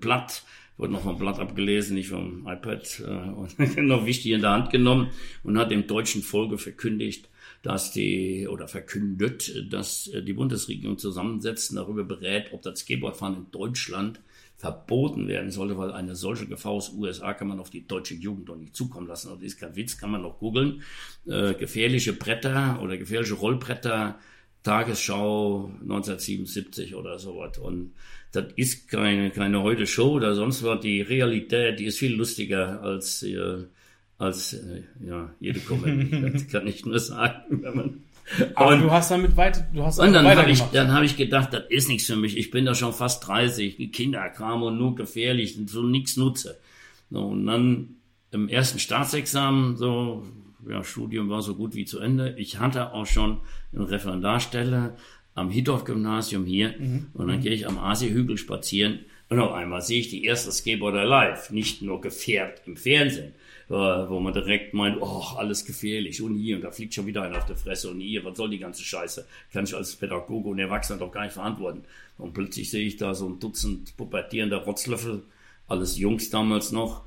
[0.01, 0.43] Blatt,
[0.77, 4.71] wurde noch vom Blatt abgelesen, nicht vom iPad, äh, und noch wichtig in der Hand
[4.71, 5.11] genommen
[5.43, 7.29] und hat dem deutschen Volke verkündigt,
[7.63, 13.51] dass die, oder verkündet, dass äh, die Bundesregierung zusammensetzt darüber berät, ob das Skateboardfahren in
[13.51, 14.21] Deutschland
[14.63, 18.49] verboten werden sollte, weil eine solche Gefahr aus USA kann man auf die deutsche Jugend
[18.49, 19.29] doch nicht zukommen lassen.
[19.29, 20.83] Also das ist kein Witz, kann man noch googeln.
[21.27, 24.21] Äh, gefährliche Bretter oder gefährliche Rollbretter,
[24.63, 27.59] Tagesschau 1977 oder sowas.
[27.59, 27.95] Und
[28.33, 30.81] das ist keine, keine heute Show oder sonst was.
[30.81, 33.65] Die Realität, die ist viel lustiger als, äh,
[34.19, 36.11] als äh, ja, jede Komödie.
[36.33, 37.63] das kann ich nur sagen.
[37.63, 38.03] Wenn man,
[38.55, 41.17] Aber und, du hast damit weiter, du hast und dann habe ich, dann hab ich
[41.17, 42.39] gedacht, das ist nichts für mich.
[42.39, 46.59] Ich bin da schon fast 30, Kinderkram und nur gefährlich und so nichts nutze.
[47.11, 47.97] So, und dann
[48.31, 50.25] im ersten Staatsexamen, so,
[50.67, 52.35] ja, Studium war so gut wie zu Ende.
[52.39, 53.41] Ich hatte auch schon
[53.75, 54.97] eine Referendarstelle
[55.35, 56.75] am Hittorf-Gymnasium hier.
[57.15, 59.01] Und dann gehe ich am Asi-Hügel spazieren.
[59.29, 61.51] Und auf einmal sehe ich die erste Skateboarder live.
[61.51, 63.33] Nicht nur gefährdet im Fernsehen,
[63.71, 66.21] äh, wo man direkt meint, oh, alles gefährlich.
[66.21, 67.91] Und hier, und da fliegt schon wieder einer auf der Fresse.
[67.91, 69.27] Und hier, was soll die ganze Scheiße?
[69.53, 71.85] Kann ich als Pädagoge und Erwachsener doch gar nicht verantworten.
[72.19, 75.23] Und plötzlich sehe ich da so ein Dutzend pubertierender Rotzlöffel,
[75.67, 77.05] alles Jungs damals noch.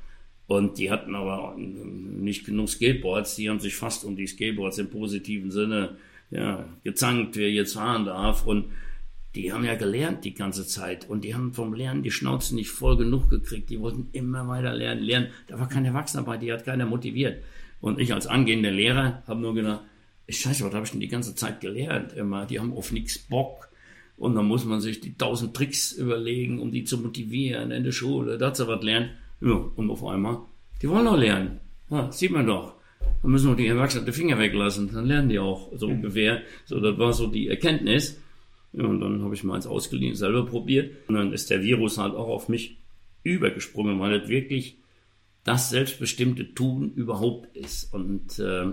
[0.48, 3.36] Und die hatten aber nicht genug Skateboards.
[3.36, 5.98] Die haben sich fast um die Skateboards im positiven Sinne
[6.32, 8.46] ja, gezankt, wer jetzt fahren darf.
[8.46, 8.66] Und
[9.36, 11.10] die haben ja gelernt die ganze Zeit.
[11.10, 13.70] Und die haben vom Lernen die Schnauze nicht voll genug gekriegt.
[13.70, 15.28] Die wollten immer weiter lernen, lernen.
[15.48, 17.44] Da war kein Erwachsener bei, die hat keiner motiviert.
[17.82, 19.82] Und ich als angehender Lehrer habe nur gedacht,
[20.30, 22.14] scheiße, was habe ich denn die ganze Zeit gelernt?
[22.14, 23.70] Immer, die haben auf nichts Bock.
[24.18, 27.92] Und dann muss man sich die tausend Tricks überlegen, um die zu motivieren in der
[27.92, 28.38] Schule.
[28.38, 29.10] Da hat sie was lernen.
[29.42, 30.40] Ja, und auf einmal,
[30.82, 31.60] die wollen auch lernen.
[31.90, 32.75] Ja, sieht man doch.
[33.22, 34.92] Dann müssen wir die Erwachsenen die Finger weglassen.
[34.94, 36.42] Dann lernen die auch so ungefähr.
[36.66, 38.20] So, das war so die Erkenntnis.
[38.74, 40.96] Ja, und dann habe ich mal eins ausgeliehen, selber probiert.
[41.08, 42.78] Und dann ist der Virus halt auch auf mich
[43.24, 44.78] übergesprungen, weil das wirklich
[45.44, 47.94] das selbstbestimmte Tun überhaupt ist.
[47.94, 48.66] Und äh,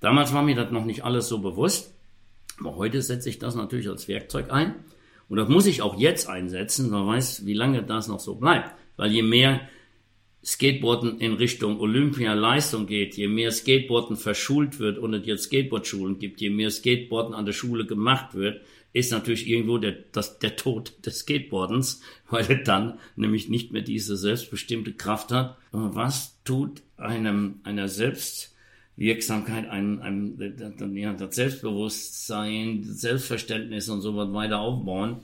[0.00, 1.94] damals war mir das noch nicht alles so bewusst.
[2.60, 4.74] Aber heute setze ich das natürlich als Werkzeug ein.
[5.28, 8.72] Und das muss ich auch jetzt einsetzen, weil weiß, wie lange das noch so bleibt.
[8.96, 9.60] Weil je mehr
[10.44, 16.40] Skateboarden in Richtung Olympialeistung geht, je mehr Skateboarden verschult wird und es jetzt Skateboardschulen gibt,
[16.40, 18.60] je mehr Skateboarden an der Schule gemacht wird,
[18.92, 23.82] ist natürlich irgendwo der, das, der Tod des Skateboardens, weil er dann nämlich nicht mehr
[23.82, 25.58] diese selbstbestimmte Kraft hat.
[25.72, 35.20] Was tut einem, einer Selbstwirksamkeit, einem, einem, ja, das Selbstbewusstsein, Selbstverständnis und so weiter aufbauen,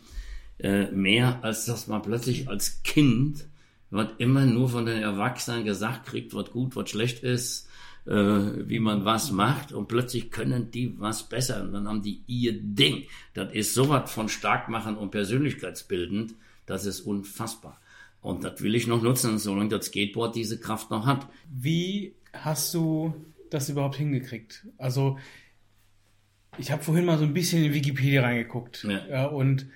[0.58, 3.46] äh, mehr als dass man plötzlich als Kind
[3.94, 7.68] was immer nur von den Erwachsenen gesagt kriegt, was gut, was schlecht ist,
[8.06, 12.22] äh, wie man was macht und plötzlich können die was besser und dann haben die
[12.26, 13.04] ihr Ding.
[13.34, 16.34] Das ist sowas von stark machen und persönlichkeitsbildend,
[16.66, 17.80] das ist unfassbar.
[18.20, 21.28] Und das will ich noch nutzen, solange das Skateboard diese Kraft noch hat.
[21.52, 23.14] Wie hast du
[23.50, 24.66] das überhaupt hingekriegt?
[24.78, 25.18] Also
[26.58, 29.26] ich habe vorhin mal so ein bisschen in Wikipedia reingeguckt ja.
[29.26, 29.66] Und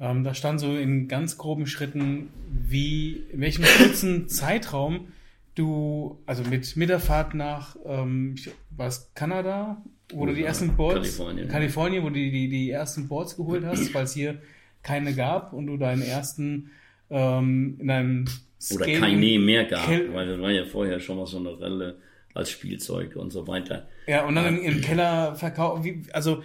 [0.00, 5.08] ähm, da stand so in ganz groben Schritten, wie, in welchem kurzen Zeitraum
[5.54, 8.36] du, also mit, mit der Fahrt nach, ähm,
[8.70, 9.82] was, Kanada,
[10.12, 13.64] wo du die ersten Boards, Kalifornien, Kalifornien wo du die, die, die ersten Boards geholt
[13.64, 14.40] hast, weil es hier
[14.82, 16.70] keine gab und du deinen ersten
[17.10, 18.24] ähm, in einem
[18.72, 21.98] Oder keine mehr gab, Kel weil das war ja vorher schon mal so eine Relle
[22.34, 23.88] als Spielzeug und so weiter.
[24.06, 24.70] Ja, und dann ja.
[24.70, 26.42] im Keller verkauft, also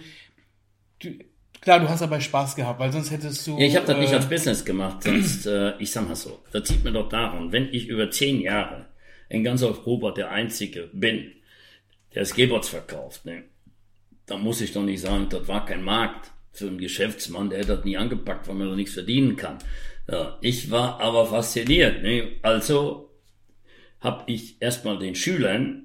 [0.98, 1.10] du,
[1.64, 3.58] Klar, du hast aber Spaß gehabt, weil sonst hättest du.
[3.58, 6.40] Ja, ich habe das äh, nicht als Business gemacht, sonst, äh, ich sag mal so,
[6.52, 8.84] das zieht mir doch daran, wenn ich über zehn Jahre
[9.30, 11.32] in ganz Europa der Einzige bin,
[12.14, 13.44] der Skateboards verkauft, ne,
[14.26, 17.76] dann muss ich doch nicht sagen, das war kein Markt für einen Geschäftsmann, der hätte
[17.76, 19.58] das nie angepackt, weil man doch nichts verdienen kann.
[20.06, 22.02] Ja, ich war aber fasziniert.
[22.02, 22.36] Ne?
[22.42, 23.10] Also
[24.00, 25.83] habe ich erstmal den Schülern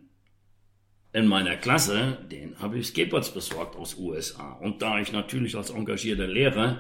[1.12, 4.54] in meiner Klasse, den habe ich Skateboards besorgt aus USA.
[4.62, 6.80] Und da ich natürlich als engagierter Lehrer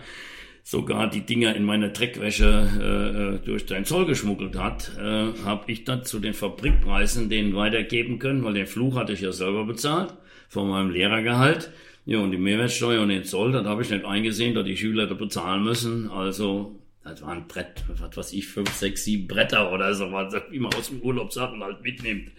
[0.63, 5.83] sogar die Dinger in meiner Dreckwäsche äh, durch den Zoll geschmuggelt hat, äh, habe ich
[5.83, 10.13] dann zu den Fabrikpreisen denen weitergeben können, weil den Fluch hatte ich ja selber bezahlt
[10.47, 11.71] von meinem Lehrergehalt.
[12.05, 15.07] Ja, und die Mehrwertsteuer und den Zoll, das habe ich nicht eingesehen, dass die Schüler
[15.07, 16.09] da bezahlen müssen.
[16.09, 20.59] Also das war ein Brett, was weiß ich, fünf, sechs, sieben Bretter oder so, wie
[20.59, 22.31] man aus dem Urlaubssachen halt mitnimmt.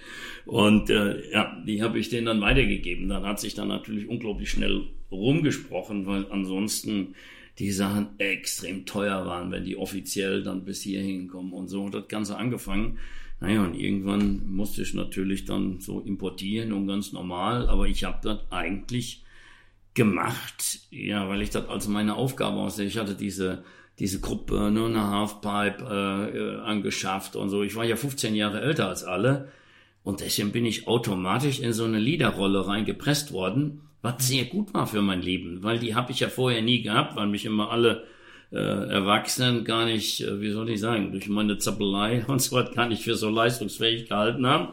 [0.44, 3.08] Und äh, ja, die habe ich denen dann weitergegeben.
[3.08, 7.14] Dann hat sich dann natürlich unglaublich schnell rumgesprochen, weil ansonsten
[7.58, 11.52] die Sachen extrem teuer waren, wenn die offiziell dann bis hier hinkommen.
[11.52, 12.98] Und so hat das Ganze angefangen.
[13.40, 18.18] Naja, und irgendwann musste ich natürlich dann so importieren und ganz normal, aber ich habe
[18.22, 19.24] das eigentlich
[19.94, 22.86] gemacht, ja, weil ich das als meine Aufgabe aussehe.
[22.86, 23.64] Ich hatte diese
[24.00, 27.62] diese Gruppe, nur eine Halfpipe äh, äh, angeschafft und so.
[27.62, 29.48] Ich war ja 15 Jahre älter als alle
[30.02, 34.86] und deswegen bin ich automatisch in so eine Liederrolle reingepresst worden, was sehr gut war
[34.86, 38.04] für mein Leben, weil die habe ich ja vorher nie gehabt, weil mich immer alle
[38.50, 42.72] äh, Erwachsenen gar nicht, äh, wie soll ich sagen, durch meine Zappelei und so was
[42.72, 44.68] gar nicht für so leistungsfähig gehalten haben.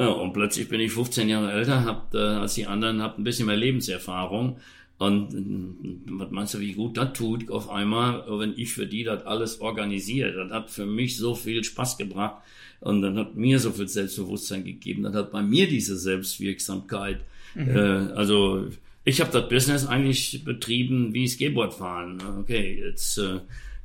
[0.00, 3.24] Ja, und plötzlich bin ich 15 Jahre älter, hab, äh, als die anderen, hab ein
[3.24, 4.58] bisschen mehr Lebenserfahrung
[4.98, 9.24] und was meinst du, wie gut das tut auf einmal, wenn ich für die das
[9.24, 10.32] alles organisiere?
[10.32, 12.42] Das hat für mich so viel Spaß gebracht
[12.80, 15.04] und dann hat mir so viel Selbstbewusstsein gegeben.
[15.04, 17.20] Das hat bei mir diese Selbstwirksamkeit.
[17.54, 17.76] Mhm.
[17.76, 18.66] Äh, also
[19.04, 22.20] ich habe das Business eigentlich betrieben wie Skateboardfahren.
[22.40, 23.38] Okay, jetzt äh,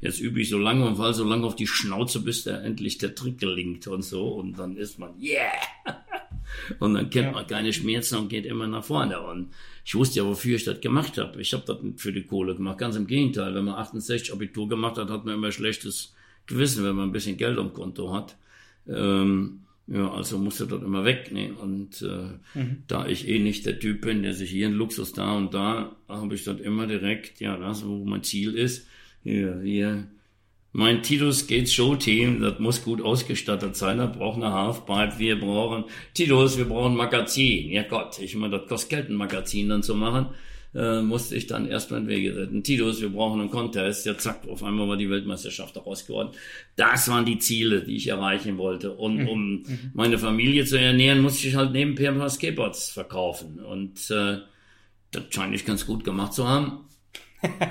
[0.03, 2.97] jetzt übe ich so lange und fall so lange auf die Schnauze, bis der endlich
[2.97, 5.53] der Trick gelingt und so und dann ist man yeah
[6.79, 7.31] und dann kennt ja.
[7.31, 9.51] man keine Schmerzen und geht immer nach vorne und
[9.85, 11.41] ich wusste ja, wofür ich das gemacht habe.
[11.41, 12.77] Ich habe das nicht für die Kohle gemacht.
[12.77, 13.53] Ganz im Gegenteil.
[13.53, 16.13] Wenn man 68 Abitur gemacht hat, hat man immer schlechtes
[16.47, 18.37] Gewissen, wenn man ein bisschen Geld am Konto hat.
[18.87, 21.31] Ähm, ja, also musste das immer weg.
[21.33, 21.53] Ne?
[21.53, 22.83] Und äh, mhm.
[22.87, 25.93] da ich eh nicht der Typ bin, der sich hier in Luxus da und da,
[26.07, 28.87] habe ich das immer direkt, ja, das, wo mein Ziel ist.
[29.23, 30.07] Hier, hier
[30.73, 35.39] mein Titus Gates Show Team, das muss gut ausgestattet sein, das braucht eine Halfpipe, wir
[35.39, 37.69] brauchen, Titus, wir brauchen ein Magazin.
[37.69, 40.29] Ja Gott, ich meine, das kostet Geld, ein Magazin dann zu machen,
[40.73, 42.63] äh, musste ich dann erstmal in Wege retten.
[42.63, 44.07] Titus, wir brauchen einen Contest.
[44.07, 46.29] Ja zack, auf einmal war die Weltmeisterschaft daraus geworden.
[46.75, 48.93] Das waren die Ziele, die ich erreichen wollte.
[48.93, 49.27] Und mhm.
[49.27, 49.91] um mhm.
[49.93, 53.59] meine Familie zu ernähren, musste ich halt nebenher ein paar Skateboards verkaufen.
[53.59, 54.39] Und äh,
[55.11, 56.79] das scheine ich ganz gut gemacht zu haben.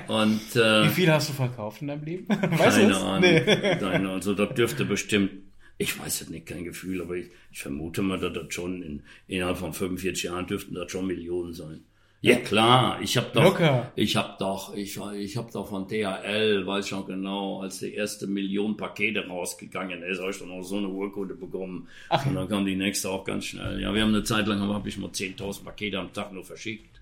[0.07, 2.27] Und, äh, Wie viel hast du verkauft in deinem Leben?
[2.29, 3.21] Weißt keine Ahnung.
[3.21, 3.41] Nee.
[3.41, 5.31] Keine, also das dürfte bestimmt,
[5.77, 9.03] ich weiß es nicht, kein Gefühl, aber ich, ich vermute mal, dass das schon in,
[9.27, 11.83] innerhalb von 45 Jahren dürften das schon Millionen sein.
[12.23, 13.91] Ja klar, ich habe doch, Locker.
[13.97, 18.27] ich habe doch, ich, ich habe doch von DHL, weiß schon genau, als die erste
[18.27, 21.89] Million Pakete rausgegangen ist, habe ich dann auch so eine Urkunde bekommen.
[22.07, 22.25] Ach.
[22.25, 23.81] Und dann kam die nächste auch ganz schnell.
[23.81, 27.01] Ja, wir haben eine Zeit lang, habe ich mal 10.000 Pakete am Tag nur verschickt.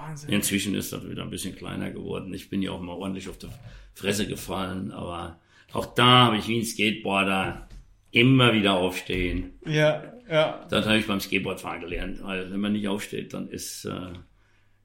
[0.00, 0.30] Wahnsinn.
[0.30, 2.32] Inzwischen ist das wieder ein bisschen kleiner geworden.
[2.34, 3.48] Ich bin ja auch mal ordentlich auf die
[3.94, 5.38] Fresse gefallen, aber
[5.72, 7.68] auch da habe ich wie ein Skateboarder
[8.12, 9.52] Immer wieder aufstehen.
[9.64, 10.66] Ja, ja.
[10.68, 12.22] Das habe ich beim Skateboardfahren gelernt.
[12.22, 14.12] Weil wenn man nicht aufsteht, dann ist äh,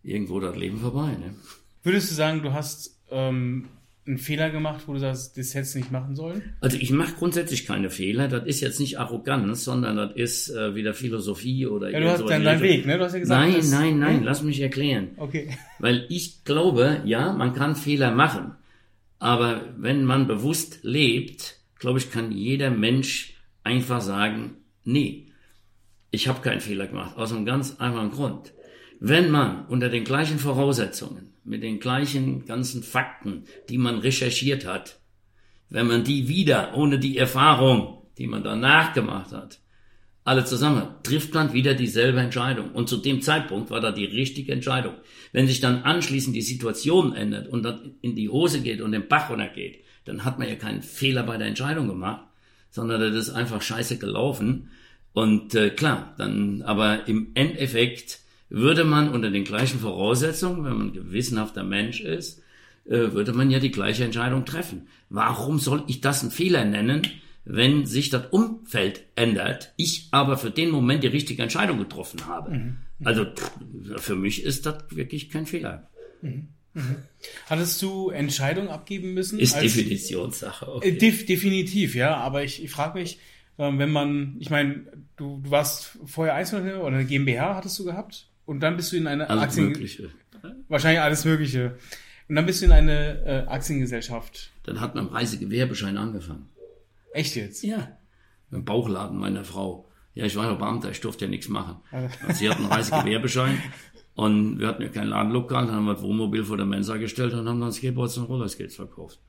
[0.04, 1.08] irgendwo das Leben vorbei.
[1.08, 1.34] Ne?
[1.82, 3.67] Würdest du sagen, du hast ähm,
[4.08, 6.54] einen Fehler gemacht, wo du sagst, das hättest du nicht machen sollen?
[6.62, 8.28] Also ich mache grundsätzlich keine Fehler.
[8.28, 12.30] Das ist jetzt nicht Arroganz, sondern das ist äh, wieder Philosophie oder Ja, du hast
[12.30, 12.98] dann deinen Weg, ne?
[12.98, 15.10] Du hast ja gesagt, Nein, nein, nein, lass mich erklären.
[15.18, 15.50] Okay.
[15.80, 18.52] Weil ich glaube, ja, man kann Fehler machen.
[19.18, 25.28] Aber wenn man bewusst lebt, glaube ich, kann jeder Mensch einfach sagen, nee,
[26.12, 27.18] ich habe keinen Fehler gemacht.
[27.18, 28.54] Aus einem ganz einfachen Grund.
[28.99, 34.99] Wenn man unter den gleichen Voraussetzungen, mit den gleichen ganzen Fakten, die man recherchiert hat,
[35.69, 39.60] wenn man die wieder, ohne die Erfahrung, die man danach gemacht hat,
[40.23, 42.71] alle zusammen, trifft man wieder dieselbe Entscheidung.
[42.71, 44.95] Und zu dem Zeitpunkt war da die richtige Entscheidung.
[45.31, 49.08] Wenn sich dann anschließend die Situation ändert und das in die Hose geht und den
[49.08, 52.25] Bach runtergeht, dann hat man ja keinen Fehler bei der Entscheidung gemacht,
[52.71, 54.71] sondern das ist einfach scheiße gelaufen.
[55.13, 60.88] Und äh, klar, dann, aber im Endeffekt würde man unter den gleichen Voraussetzungen, wenn man
[60.88, 62.41] ein gewissenhafter Mensch ist,
[62.86, 64.88] äh, würde man ja die gleiche Entscheidung treffen.
[65.10, 67.01] Warum soll ich das einen Fehler nennen,
[67.43, 72.73] wenn sich das Umfeld ändert, ich aber für den Moment die richtige Entscheidung getroffen habe?
[73.03, 73.51] Also pff,
[73.97, 75.89] für mich ist das wirklich kein Fehler.
[77.47, 79.39] Hattest du Entscheidungen abgeben müssen?
[79.39, 80.65] Ist Definitionssache.
[80.65, 80.97] Äh, Okay.
[80.97, 82.15] def definitiv, ja.
[82.17, 83.19] Aber ich, ich frage mich,
[83.58, 87.86] ähm, wenn man, ich meine, du, du warst vorher Einzelunternehmer oder eine GmbH hattest du
[87.86, 90.10] gehabt und dann bist du in eine Alles Aktien, Mögliche.
[90.67, 91.77] wahrscheinlich alles Mögliche.
[92.27, 94.51] Und dann bist du in eine äh, Aktiengesellschaft.
[94.63, 96.49] Dann hat man im Reisegewerbeschein angefangen.
[97.13, 97.63] Echt jetzt?
[97.63, 97.97] Ja.
[98.51, 99.88] Im Bauchladen meiner Frau.
[100.13, 101.77] Ja, ich war ja Beamter, ich durfte ja nichts machen.
[101.91, 103.62] Also sie hatten einen Reisegewerbeschein
[104.15, 107.34] und wir hatten ja kein Ladenlokal, dann haben wir das Wohnmobil vor der Mensa gestellt
[107.34, 109.19] und haben dann Skateboards und Rollerskates verkauft.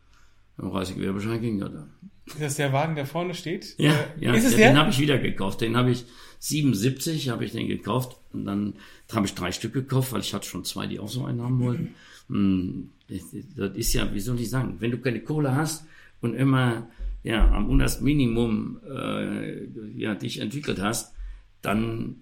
[0.59, 1.90] Im Reisegewerbeschein ging das dann.
[2.27, 3.75] Ist das der Wagen, der vorne steht?
[3.79, 4.71] Ja, ja, Ist es ja, der?
[4.73, 5.61] den habe ich wieder gekauft.
[5.61, 6.05] Den habe ich
[6.41, 8.75] 77 habe ich den gekauft und dann
[9.12, 11.61] habe ich drei Stück gekauft, weil ich hatte schon zwei, die auch so einen haben
[11.61, 11.95] wollten.
[12.29, 13.21] Hm, Das
[13.57, 15.87] das ist ja, wie soll ich sagen, wenn du keine Kohle hast
[16.21, 16.89] und immer
[17.23, 19.65] ja am untersten Minimum äh,
[19.97, 21.15] ja, dich entwickelt hast,
[21.62, 22.17] dann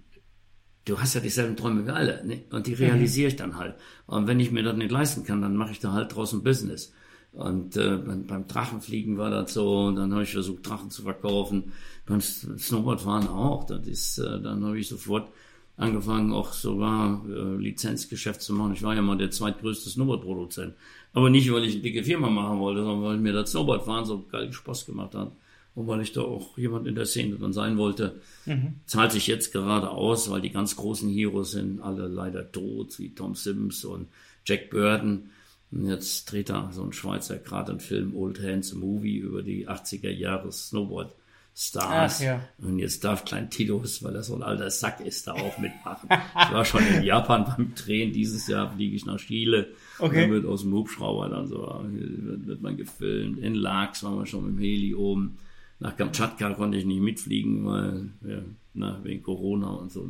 [0.84, 2.42] du hast ja dieselben Träume wie alle ne?
[2.50, 3.74] und die realisiere ich dann halt.
[4.06, 6.92] Und wenn ich mir das nicht leisten kann, dann mache ich da halt draußen Business.
[7.34, 11.72] Und äh, beim, Drachenfliegen war das so, und dann habe ich versucht, Drachen zu verkaufen.
[12.06, 13.64] Beim Snowboardfahren auch.
[13.64, 15.28] Das ist, äh, dann habe ich sofort
[15.76, 18.74] angefangen, auch sogar äh, Lizenzgeschäft zu machen.
[18.74, 20.74] Ich war ja mal der zweitgrößte Snowboardproduzent.
[21.12, 24.24] Aber nicht, weil ich eine dicke Firma machen wollte, sondern weil mir das Snowboardfahren so
[24.30, 25.32] geil Spaß gemacht hat.
[25.74, 28.20] Und weil ich da auch jemand in der Szene dann sein wollte.
[28.86, 33.12] Zahlt sich jetzt gerade aus, weil die ganz großen Heroes sind alle leider tot, wie
[33.12, 34.06] Tom Sims und
[34.46, 35.30] Jack Burton.
[35.70, 39.68] Und jetzt dreht da so ein Schweizer gerade einen Film Old Hands Movie über die
[39.68, 41.14] 80er Jahre Snowboard
[41.56, 42.16] Stars.
[42.16, 42.48] Ach, ja.
[42.58, 46.08] Und jetzt darf Klein Titus, weil er so ein alter Sack ist, da auch mitmachen.
[46.10, 48.12] ich war schon in Japan beim Drehen.
[48.12, 49.68] Dieses Jahr fliege ich nach Chile.
[50.00, 50.22] Okay.
[50.22, 53.38] Dann wird aus dem Hubschrauber dann so, wird, wird man gefilmt.
[53.38, 55.38] In Laax waren wir schon mit dem Heli oben.
[55.78, 58.42] Nach Kamtschatka konnte ich nicht mitfliegen, weil, ja,
[58.74, 60.08] na, wegen Corona und so.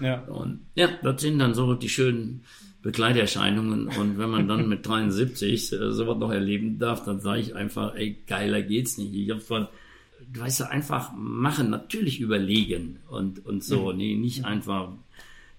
[0.00, 0.22] Ja.
[0.22, 2.44] Und ja, das sind dann so die schönen
[2.88, 3.88] Begleiterscheinungen.
[3.88, 7.94] Und wenn man dann mit 73 äh, sowas noch erleben darf, dann sage ich einfach,
[7.94, 9.12] ey, geiler geht's nicht.
[9.14, 9.68] Ich hab von,
[10.32, 14.92] du weißt ja, einfach machen, natürlich überlegen und, und so, nee, nicht einfach,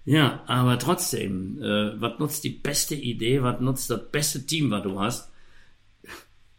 [0.04, 4.82] ja, aber trotzdem, äh, was nutzt die beste Idee, was nutzt das beste Team, was
[4.82, 5.30] du hast?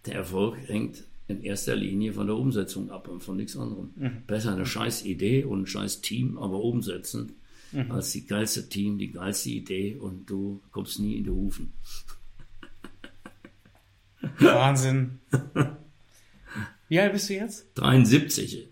[0.06, 3.90] Der Erfolg hängt in erster Linie von der Umsetzung ab und von nichts anderem.
[4.26, 7.34] Besser eine scheiß Idee und ein scheiß Team, aber umsetzen,
[7.90, 11.74] als die geilste Team, die geilste Idee und du kommst nie in die Hufen.
[14.40, 15.20] Wahnsinn.
[16.90, 17.68] Wie alt bist du jetzt?
[17.76, 18.68] 73.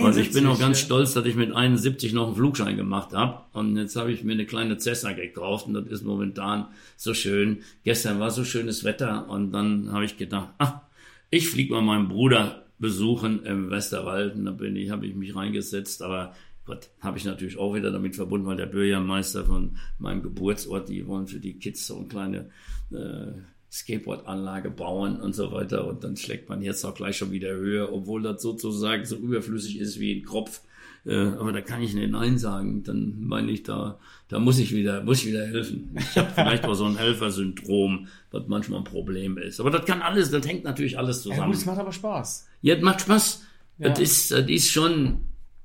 [0.00, 3.12] Und ich bin auch 73, ganz stolz, dass ich mit 71 noch einen Flugschein gemacht
[3.12, 3.44] habe.
[3.52, 7.62] Und jetzt habe ich mir eine kleine Cessna gekauft und das ist momentan so schön.
[7.82, 10.82] Gestern war so schönes Wetter und dann habe ich gedacht, ah,
[11.28, 14.36] ich fliege mal meinen Bruder besuchen im Westerwald.
[14.36, 16.34] Und da bin ich, habe ich mich reingesetzt, aber
[16.66, 21.06] Gott, habe ich natürlich auch wieder damit verbunden, weil der Bürgermeister von meinem Geburtsort, die
[21.06, 22.50] wollen für die Kids so eine kleine
[22.90, 23.32] äh,
[23.70, 25.86] Skateboardanlage bauen und so weiter.
[25.86, 29.78] Und dann schlägt man jetzt auch gleich schon wieder höher, obwohl das sozusagen so überflüssig
[29.78, 30.62] ist wie ein Kropf.
[31.04, 32.82] Äh, aber da kann ich nicht Nein sagen.
[32.82, 33.98] Dann meine ich, da,
[34.28, 35.94] da muss ich wieder, muss ich wieder helfen.
[35.98, 39.60] Ich habe vielleicht auch so ein Helfersyndrom, was manchmal ein Problem ist.
[39.60, 41.50] Aber das kann alles, das hängt natürlich alles Ja, zusammen.
[41.50, 42.46] gut, es macht aber Spaß.
[42.62, 43.42] Ja, das macht Spaß.
[43.78, 43.88] Ja.
[43.90, 45.18] Das, ist, das ist schon,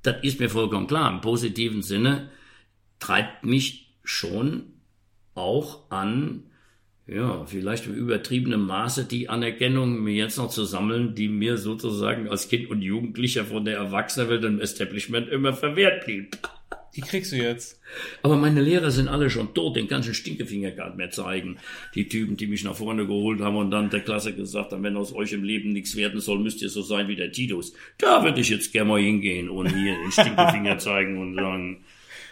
[0.04, 1.12] das ist mir vollkommen klar.
[1.12, 2.30] Im positiven Sinne
[3.00, 4.64] treibt mich schon
[5.36, 6.44] auch an,
[7.08, 12.30] ja, vielleicht im übertriebenen Maße die Anerkennung mir jetzt noch zu sammeln, die mir sozusagen
[12.30, 16.38] als Kind und Jugendlicher von der Erwachsenenwelt im Establishment immer verwehrt blieb.
[16.96, 17.80] Die kriegst du jetzt.
[18.24, 21.58] Aber meine Lehrer sind alle schon tot, den ganzen Stinkefinger gar nicht mehr zeigen.
[21.96, 24.98] Die Typen, die mich nach vorne geholt haben und dann der Klasse gesagt haben, wenn
[24.98, 27.74] aus euch im Leben nichts werden soll, müsst ihr so sein wie der Titus.
[27.98, 31.84] Da würde ich jetzt gerne mal hingehen und hier den Stinkefinger zeigen und sagen,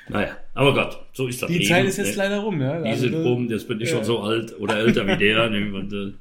[0.10, 1.70] naja, aber Gott, so ist das Die Leben.
[1.70, 2.16] Zeit ist jetzt ne?
[2.24, 2.80] leider rum, ja.
[2.82, 5.50] Die Also, sind rum, jetzt bin ich schon so alt oder älter wie der.
[5.50, 5.74] Ne?
[5.74, 6.14] Und, äh,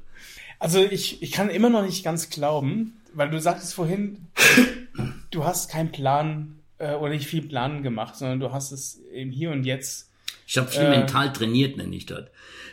[0.59, 4.17] Also ich, ich kann immer noch nicht ganz glauben, weil du sagtest vorhin,
[5.31, 9.31] du hast keinen Plan äh, oder nicht viel Planen gemacht, sondern du hast es im
[9.31, 10.11] Hier und Jetzt.
[10.45, 10.89] Ich habe viel Äh.
[10.99, 12.25] mental trainiert, nenne ich das.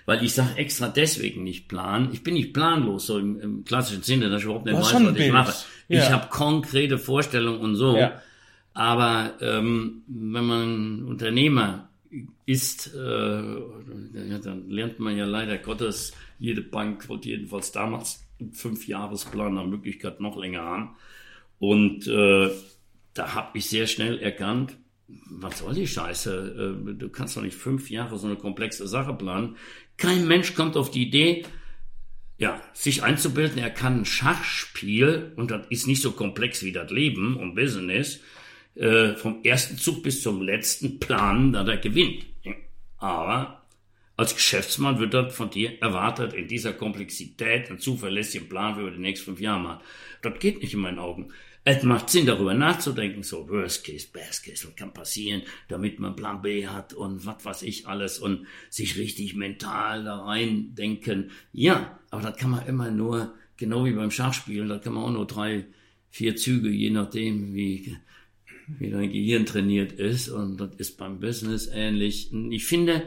[0.07, 2.11] Weil ich sage extra deswegen nicht plan.
[2.13, 4.95] Ich bin nicht planlos, so im, im klassischen Sinne, dass ich überhaupt nicht weiß, was
[4.95, 5.33] ein ich Bild.
[5.33, 5.55] mache.
[5.89, 6.03] Ja.
[6.03, 7.97] Ich habe konkrete Vorstellungen und so.
[7.97, 8.21] Ja.
[8.75, 11.89] Aber ähm, wenn man Unternehmer
[12.45, 19.55] ist, äh, dann lernt man ja leider Gottes, jede Bank wollte jedenfalls damals einen Fünfjahresplan
[19.55, 20.91] nach Möglichkeit noch länger haben.
[21.59, 22.51] Und äh,
[23.15, 26.85] da habe ich sehr schnell erkannt, was soll die Scheiße?
[26.89, 29.57] Äh, Du kannst doch nicht fünf Jahre so eine komplexe Sache planen.
[29.97, 31.45] Kein Mensch kommt auf die Idee,
[32.37, 36.91] ja, sich einzubilden, er kann ein Schachspiel, und das ist nicht so komplex wie das
[36.91, 38.21] Leben und Business,
[38.75, 42.27] äh, vom ersten Zug bis zum letzten planen, dass er gewinnt.
[42.99, 43.63] Aber
[44.17, 48.99] als Geschäftsmann wird das von dir erwartet, in dieser Komplexität einen zuverlässigen Plan für die
[48.99, 49.85] nächsten fünf Jahre machen.
[50.23, 51.33] Das geht nicht in meinen Augen.
[51.67, 56.15] Es macht Sinn, darüber nachzudenken, so Worst Case, Best Case, was kann passieren, damit man
[56.15, 61.31] Plan B hat und was weiß ich alles und sich richtig mental da rein denken.
[61.53, 65.11] Ja, aber das kann man immer nur, genau wie beim Schachspielen, da kann man auch
[65.11, 65.65] nur drei,
[66.11, 67.97] vier Züge, je nachdem, wie,
[68.79, 70.29] wie dein Gehirn trainiert ist.
[70.29, 72.31] Und das ist beim Business ähnlich.
[72.31, 73.05] Und ich finde,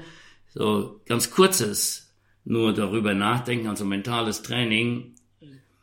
[0.47, 2.11] so ganz kurzes,
[2.43, 5.13] nur darüber nachdenken, also mentales Training,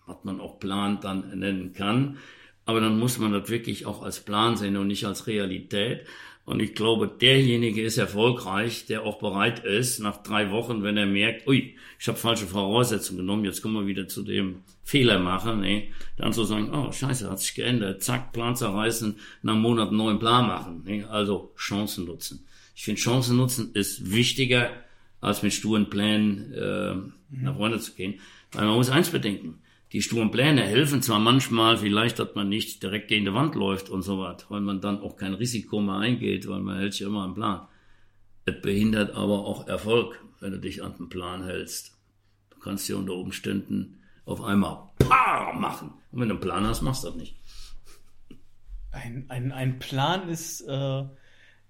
[0.07, 2.19] was man auch Plan dann nennen kann.
[2.67, 6.07] Aber dann muss man das wirklich auch als Plan sehen und nicht als Realität.
[6.47, 11.07] Und ich glaube, derjenige ist erfolgreich, der auch bereit ist, nach drei Wochen, wenn er
[11.07, 15.61] merkt, ui, ich habe falsche Voraussetzungen genommen, jetzt kommen wir wieder zu dem Fehler machen,
[15.61, 19.89] nee, dann zu sagen, oh, scheiße, hat sich geändert, zack, Plan zerreißen, nach einem Monat
[19.89, 20.83] einen neuen Plan machen.
[20.85, 22.45] Nee, also Chancen nutzen.
[22.77, 24.71] Ich finde, Chancen nutzen ist wichtiger,
[25.23, 26.95] als mit sturen Plänen äh,
[27.31, 28.21] nach vorne zu gehen.
[28.53, 29.61] Weil man muss eins bedenken,
[29.95, 33.91] die sturen Pläne helfen zwar manchmal vielleicht, dass man nicht direkt gegen die Wand läuft
[33.91, 37.07] und so was, weil man dann auch kein Risiko mehr eingeht, weil man hält sich
[37.07, 37.69] immer einen Plan.
[38.45, 41.97] Es behindert aber auch Erfolg, wenn du dich an den Plan hältst.
[42.51, 45.93] Du kannst dir unter Umständen auf einmal PA machen.
[46.11, 47.37] Und wenn du einen Plan hast, machst du das nicht.
[48.91, 51.05] Ein, ein, ein Plan ist äh,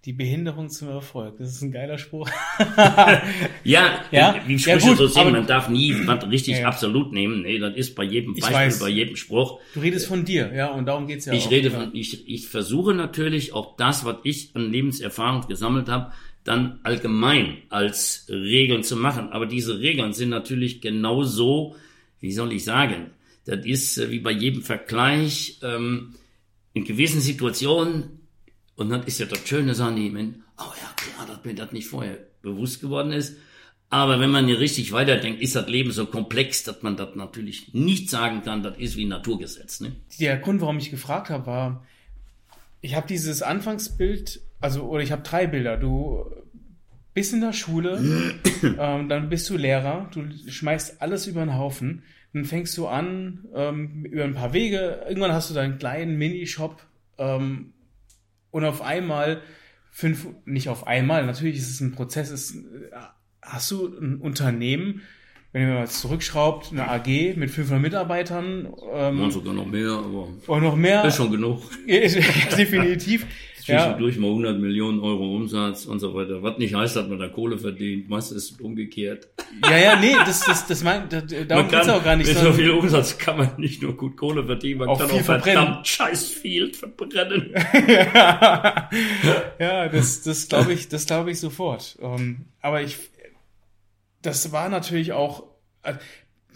[0.05, 1.39] die Behinderung zum Erfolg.
[1.39, 2.29] Das ist ein geiler Spruch.
[3.65, 4.37] Ja, Ja?
[4.47, 6.69] wie Ja, Sprüche gut, so aber- man darf nie was richtig Ja.
[6.69, 7.43] absolut nehmen.
[7.43, 8.79] Nee, das ist bei jedem Beispiel, weiß.
[8.81, 9.61] bei jedem Spruch.
[9.75, 11.51] Du redest von dir, ja, und darum geht's ja Ich auch.
[11.51, 11.79] rede ja.
[11.81, 16.13] von, ich, ich versuche natürlich auch das, was ich an Lebenserfahrung gesammelt habe,
[16.45, 19.31] dann allgemein als Regeln zu machen.
[19.31, 21.75] Aber diese Regeln sind natürlich genauso,
[22.21, 23.11] wie soll ich sagen,
[23.47, 26.15] das ist äh, wie bei jedem Vergleich, ähm,
[26.75, 28.21] in gewissen Situationen,
[28.77, 31.89] und das ist ja das Schöne, die, Menschen, oh ja, klar, dass mir das nicht
[31.89, 33.37] vorher bewusst geworden ist.
[33.91, 37.73] Aber wenn man hier richtig weiterdenkt, ist das Leben so komplex, dass man das natürlich
[37.75, 39.81] nicht sagen kann, das ist wie ein Naturgesetz.
[39.81, 39.93] Ne?
[40.19, 41.87] Der Grund, warum ich gefragt habe, war,
[42.81, 45.77] ich habe dieses Anfangsbild, also, oder ich habe drei Bilder.
[45.77, 46.25] Du
[47.13, 48.03] bist in der Schule,
[48.63, 52.03] ähm, dann bist du Lehrer, du schmeißt alles über den Haufen,
[52.33, 56.85] dann fängst du an, ähm, über ein paar Wege, irgendwann hast du deinen kleinen Minishop
[57.17, 57.75] ähm,
[58.55, 59.43] und auf einmal
[59.91, 62.61] fünf, nicht auf einmal, natürlich ist es ein Prozess, ist, äh,
[63.43, 65.03] hast du ein Unternehmen,
[65.53, 70.29] wenn ihr mal zurückschraubt, eine AG mit 500 Mitarbeitern ähm, Und sogar noch mehr, aber
[70.47, 71.05] und noch mehr.
[71.05, 71.63] ist schon genug.
[71.89, 73.27] Definitiv.
[73.67, 76.43] Ja, Zwischendurch mal 100 Millionen Euro Umsatz und so weiter.
[76.43, 78.09] Was nicht heißt, dass man da Kohle verdient.
[78.09, 79.29] Meistens ist umgekehrt.
[79.65, 82.29] ja, ja, nee, das, das, das mein, da, darum geht's auch gar nicht.
[82.29, 85.21] Mit so viel Umsatz kann man nicht nur gut Kohle verdienen, man Auch kann auch
[85.21, 85.65] verbrennen.
[85.65, 87.55] verdammt scheiß viel verbrennen.
[89.59, 91.97] ja, das, das glaube ich, das glaube ich sofort.
[92.01, 92.99] Ähm, aber ich,
[94.23, 95.45] das war natürlich auch,
[95.83, 95.95] äh,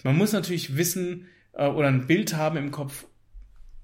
[0.05, 3.07] man muss natürlich wissen äh, oder ein Bild haben im Kopf,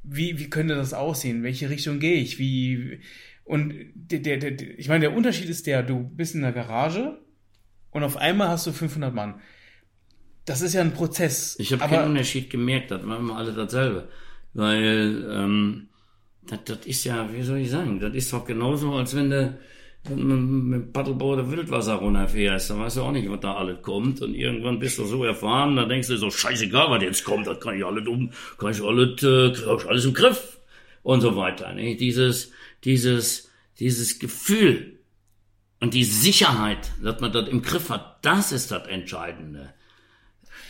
[0.05, 1.43] wie, wie könnte das aussehen?
[1.43, 2.39] Welche Richtung gehe ich?
[2.39, 3.01] Wie,
[3.45, 7.19] und der, der, der, ich meine, der Unterschied ist der, du bist in der Garage
[7.91, 9.41] und auf einmal hast du 500 Mann.
[10.45, 11.57] Das ist ja ein Prozess.
[11.59, 14.09] Ich habe keinen Unterschied gemerkt, das waren immer alle dasselbe.
[14.53, 15.89] Weil ähm,
[16.43, 19.59] das, das ist ja, wie soll ich sagen, das ist doch genauso, als wenn du
[20.11, 24.21] mit dem Paddelboot der Wildwasser runterfährst, dann weißt du auch nicht, was da alles kommt.
[24.21, 27.59] Und irgendwann bist du so erfahren, dann denkst du so, scheißegal, was jetzt kommt, das
[27.61, 30.59] kann ich alles um, kann ich alles, äh, alles im Griff.
[31.03, 31.75] Und so weiter.
[31.75, 31.97] Ne?
[31.97, 32.51] Dieses,
[32.85, 34.99] dieses, dieses Gefühl
[35.81, 39.75] und die Sicherheit, dass man das im Griff hat, das ist das Entscheidende.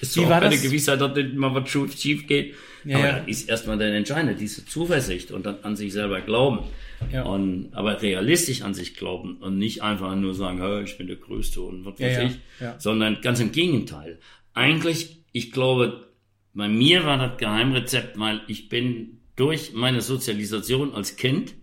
[0.00, 0.62] Ist Wie auch war keine das?
[0.62, 2.54] Gewissheit, dass nicht mal was schief- schief geht.
[2.84, 3.18] Ja, aber ja.
[3.20, 6.64] das ist erstmal der Entscheidende, diese Zuversicht und dann an sich selber glauben.
[7.12, 7.24] Ja.
[7.24, 11.16] Und, aber realistisch an sich glauben und nicht einfach nur sagen, "Hä, ich bin der
[11.16, 12.80] Größte und was Ja, weiß ja, ich, ja.
[12.80, 14.18] sondern ganz im Gegenteil.
[14.54, 16.08] Eigentlich, ich glaube,
[16.54, 21.54] bei mir war das Geheimrezept, weil ich bin durch meine Sozialisation als Kind,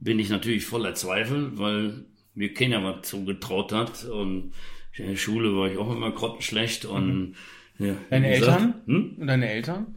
[0.00, 4.52] bin ich natürlich voller Zweifel, weil mir keiner was zugetraut hat und
[4.96, 7.34] in der Schule war ich auch immer grottenschlecht und
[7.78, 7.96] ja, Mhm.
[8.10, 8.74] Deine wie gesagt, Eltern?
[8.86, 9.14] Hm?
[9.18, 9.94] Und deine Eltern?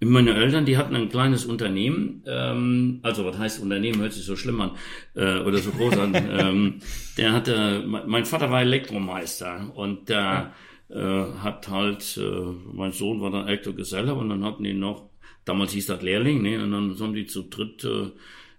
[0.00, 4.36] Meine Eltern, die hatten ein kleines Unternehmen, ähm, also was heißt Unternehmen, hört sich so
[4.36, 4.70] schlimm an
[5.14, 6.14] äh, oder so groß an.
[6.30, 6.80] ähm,
[7.16, 10.52] der hatte, mein Vater war Elektromeister und der
[10.88, 15.10] äh, hat halt, äh, mein Sohn war dann Elektrogeselle und dann hatten die noch,
[15.44, 18.10] damals hieß das Lehrling, ne, und dann haben die zu dritt, äh,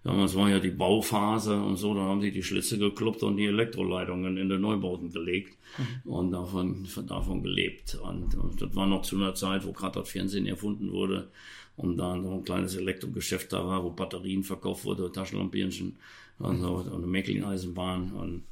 [0.09, 3.45] damals war ja die Bauphase und so, dann haben die die Schlitze gekloppt und die
[3.45, 5.55] Elektroleitungen in den Neubauten gelegt
[6.03, 7.95] und davon, von, davon gelebt.
[8.01, 11.29] Und, und das war noch zu einer Zeit, wo gerade das Fernsehen erfunden wurde
[11.77, 15.97] und da noch ein kleines Elektrogeschäft da war, wo Batterien verkauft wurde, Taschenlampierchen
[16.39, 18.43] und, so, und eine Mäckling-Eisenbahn und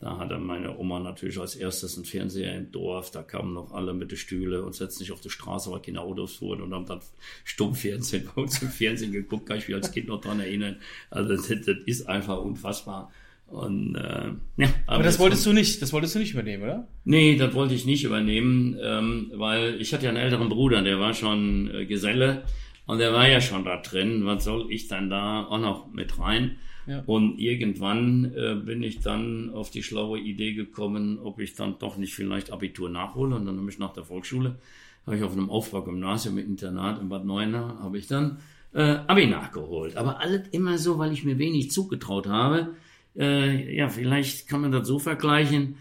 [0.00, 3.10] da hatte meine Oma natürlich als erstes einen Fernseher im Dorf.
[3.10, 6.00] Da kamen noch alle mit den Stühle und setzten sich auf die Straße, weil keine
[6.00, 7.00] Autos fuhren und haben dann
[7.44, 9.46] Stummfernsehen bei uns im Fernsehen geguckt.
[9.46, 10.76] Kann ich mich als Kind noch dran erinnern.
[11.10, 13.12] Also das, das ist einfach unfassbar.
[13.46, 16.88] Und äh, ja, Aber das wolltest du nicht, das wolltest du nicht übernehmen, oder?
[17.04, 20.98] Nee, das wollte ich nicht übernehmen, ähm, weil ich hatte ja einen älteren Bruder, der
[20.98, 22.44] war schon äh, Geselle
[22.86, 24.24] und der war ja schon da drin.
[24.24, 26.56] Was soll ich dann da auch noch mit rein?
[27.06, 31.96] Und irgendwann äh, bin ich dann auf die schlaue Idee gekommen, ob ich dann doch
[31.96, 33.36] nicht vielleicht Abitur nachhole.
[33.36, 34.58] Und dann habe ich nach der Volksschule,
[35.06, 38.38] habe ich auf einem Aufbaugymnasium mit Internat in Bad Neuenahr, habe ich dann
[38.72, 39.96] äh, Abi nachgeholt.
[39.96, 42.74] Aber alles immer so, weil ich mir wenig zugetraut habe.
[43.16, 45.76] Äh, ja, vielleicht kann man das so vergleichen.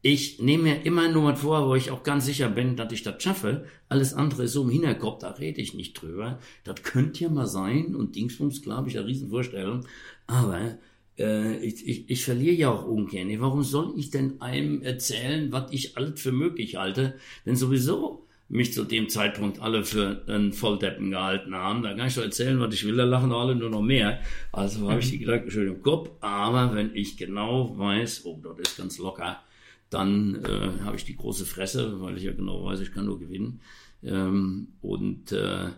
[0.00, 3.02] Ich nehme mir immer nur was vor, wo ich auch ganz sicher bin, dass ich
[3.02, 3.66] das schaffe.
[3.88, 6.38] Alles andere ist so im Hinterkopf, da rede ich nicht drüber.
[6.62, 9.84] Das könnte ja mal sein und Dingsbums, klar, habe ich eine Riesenvorstellung.
[10.28, 10.78] Aber
[11.18, 13.28] äh, ich, ich, ich verliere ja auch ungern.
[13.40, 17.14] Warum soll ich denn einem erzählen, was ich alles für möglich halte,
[17.44, 21.82] wenn sowieso mich zu dem Zeitpunkt alle für einen Volldeppen gehalten haben.
[21.82, 24.20] Da kann ich doch erzählen, was ich will, da lachen alle nur noch mehr.
[24.52, 26.10] Also habe ich die Gedanken schön im Kopf.
[26.20, 29.42] Aber wenn ich genau weiß, oh, das ist ganz locker,
[29.90, 33.18] dann äh, habe ich die große Fresse, weil ich ja genau weiß, ich kann nur
[33.18, 33.60] gewinnen.
[34.02, 35.68] Ähm, und äh,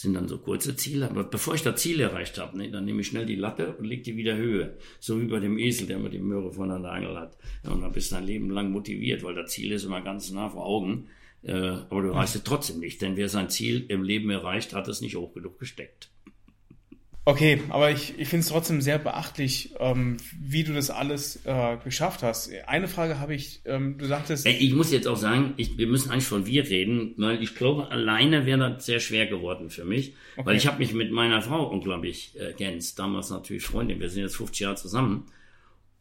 [0.00, 1.10] sind dann so kurze Ziele.
[1.10, 3.84] Aber bevor ich das Ziel erreicht habe, ne, dann nehme ich schnell die Latte und
[3.84, 4.74] leg die wieder höher.
[4.98, 7.36] So wie bei dem Esel, der mit die Möhre von der Angel hat.
[7.64, 10.48] Und dann bist du dein Leben lang motiviert, weil das Ziel ist immer ganz nah
[10.48, 11.08] vor Augen.
[11.42, 14.88] Äh, aber du erreichst es trotzdem nicht, denn wer sein Ziel im Leben erreicht, hat
[14.88, 16.10] es nicht hoch genug gesteckt.
[17.26, 21.76] Okay, aber ich, ich finde es trotzdem sehr beachtlich, ähm, wie du das alles äh,
[21.84, 22.50] geschafft hast.
[22.66, 26.10] Eine Frage habe ich, ähm, du sagtest, Ich muss jetzt auch sagen, ich, wir müssen
[26.10, 30.14] eigentlich von wir reden, weil ich glaube, alleine wäre das sehr schwer geworden für mich,
[30.36, 32.98] weil ich habe mich mit meiner Frau unglaublich äh, ergänzt.
[32.98, 35.26] Damals natürlich Freundin, wir sind jetzt 50 Jahre zusammen.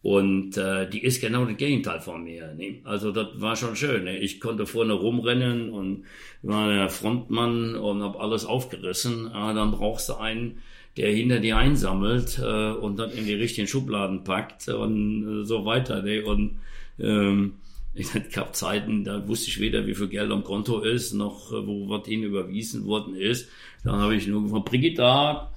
[0.01, 2.53] Und äh, die ist genau das Gegenteil von mir.
[2.53, 2.79] Ne?
[2.85, 4.05] Also das war schon schön.
[4.05, 4.17] Ne?
[4.17, 6.05] Ich konnte vorne rumrennen und
[6.41, 9.27] war der Frontmann und habe alles aufgerissen.
[9.27, 10.59] Aber dann brauchst du einen,
[10.97, 15.65] der hinter dir einsammelt äh, und dann in die richtigen Schubladen packt und äh, so
[15.65, 16.01] weiter.
[16.01, 16.23] Ne?
[16.23, 16.59] Und
[16.99, 17.53] ähm,
[17.93, 21.65] ich gab Zeiten, da wusste ich weder, wie viel Geld am Konto ist, noch äh,
[21.65, 23.49] wo was hin überwiesen worden ist.
[23.83, 25.47] Da habe ich nur gefragt, Brigitte,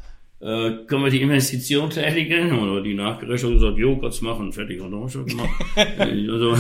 [0.41, 2.59] äh, können wir die Investition tätigen?
[2.59, 4.80] Oder die Nachgerechnung gesagt, jo, kannst machen, fertig.
[4.80, 5.51] Und dann schon gemacht.
[5.99, 6.57] also,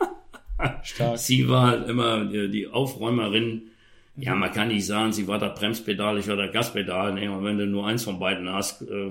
[0.82, 1.18] stark.
[1.18, 3.70] sie war halt immer die Aufräumerin.
[4.16, 7.14] Ja, man kann nicht sagen, sie war das Bremspedal, ich war das Gaspedal.
[7.14, 9.10] Nee, und wenn du nur eins von beiden hast, äh,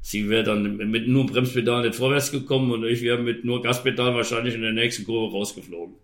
[0.00, 4.14] sie wäre dann mit nur Bremspedal nicht vorwärts gekommen und ich wäre mit nur Gaspedal
[4.14, 5.94] wahrscheinlich in der nächsten Kurve rausgeflogen.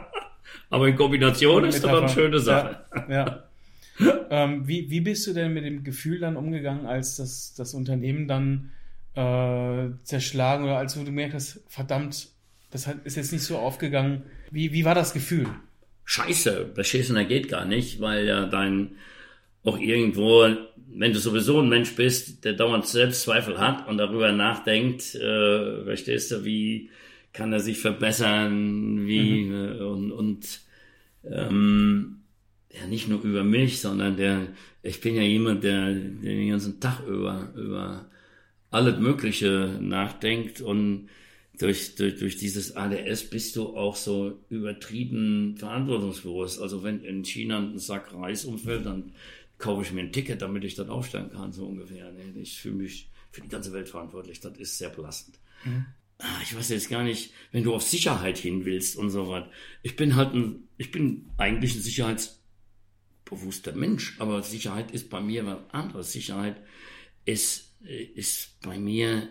[0.70, 2.84] Aber in Kombination ist das eine schöne Sache.
[3.08, 3.14] Ja.
[3.16, 3.44] ja.
[4.30, 8.26] ähm, wie, wie bist du denn mit dem Gefühl dann umgegangen, als das, das Unternehmen
[8.26, 8.72] dann
[9.14, 12.28] äh, zerschlagen oder als du gemerkt hast, verdammt,
[12.70, 14.24] das hat, ist jetzt nicht so aufgegangen.
[14.50, 15.46] Wie, wie war das Gefühl?
[16.04, 18.96] Scheiße, beschissener geht gar nicht, weil ja dein
[19.64, 20.46] auch irgendwo,
[20.94, 26.30] wenn du sowieso ein Mensch bist, der dauernd Selbstzweifel hat und darüber nachdenkt, äh, verstehst
[26.30, 26.90] du, wie
[27.32, 29.54] kann er sich verbessern, wie mhm.
[29.54, 30.60] äh, und, und
[31.24, 32.20] ähm,
[32.70, 34.48] ja nicht nur über mich, sondern der,
[34.82, 38.06] ich bin ja jemand, der, der den ganzen Tag über über
[38.70, 41.08] alles Mögliche nachdenkt und
[41.58, 46.60] durch, durch, durch dieses ADS bist du auch so übertrieben verantwortungsbewusst.
[46.60, 49.12] Also wenn in China ein Sack Reis umfällt, dann
[49.58, 52.12] kaufe ich mir ein Ticket, damit ich dort aufstellen kann, so ungefähr.
[52.34, 54.40] Ich fühle mich für die ganze Welt verantwortlich.
[54.40, 55.38] Das ist sehr belastend.
[55.64, 55.86] Mhm.
[56.42, 59.44] Ich weiß jetzt gar nicht, wenn du auf Sicherheit hin willst und so was.
[59.82, 65.44] Ich bin halt ein, ich bin eigentlich ein sicherheitsbewusster Mensch, aber Sicherheit ist bei mir
[65.46, 66.12] was anderes.
[66.12, 66.56] Sicherheit
[67.24, 69.28] ist, ist bei mir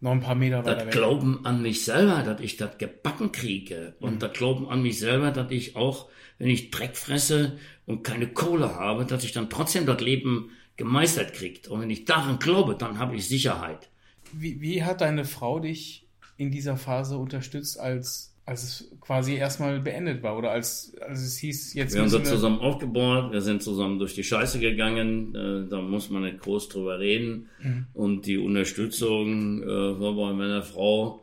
[0.00, 0.92] noch ein paar Meter weiter das weg.
[0.92, 3.94] Glauben an mich selber, dass ich das gebacken kriege.
[4.00, 4.18] Und mhm.
[4.18, 8.74] das Glauben an mich selber, dass ich auch, wenn ich Dreck fresse und keine Kohle
[8.74, 11.68] habe, dass ich dann trotzdem das Leben gemeistert kriegt.
[11.68, 13.90] Und wenn ich daran glaube, dann habe ich Sicherheit.
[14.32, 19.78] Wie, wie hat deine Frau dich in dieser Phase unterstützt, als als es quasi erstmal
[19.78, 21.94] beendet war oder als, als es hieß, jetzt.
[21.94, 26.22] Wir haben zusammen aufgebaut, wir sind zusammen durch die Scheiße gegangen, äh, da muss man
[26.22, 27.48] nicht groß drüber reden.
[27.62, 27.86] Mhm.
[27.94, 31.22] Und die Unterstützung äh, war bei meiner Frau,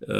[0.00, 0.12] äh,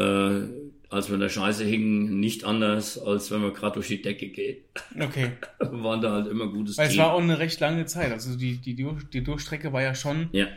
[0.90, 4.28] als wir in der Scheiße hingen, nicht anders, als wenn man gerade durch die Decke
[4.28, 4.64] geht.
[5.00, 5.30] Okay.
[5.58, 7.00] Waren da halt immer gutes Weil Team.
[7.00, 10.28] es war auch eine recht lange Zeit, also die, die, die Durchstrecke war ja schon.
[10.32, 10.48] Ja.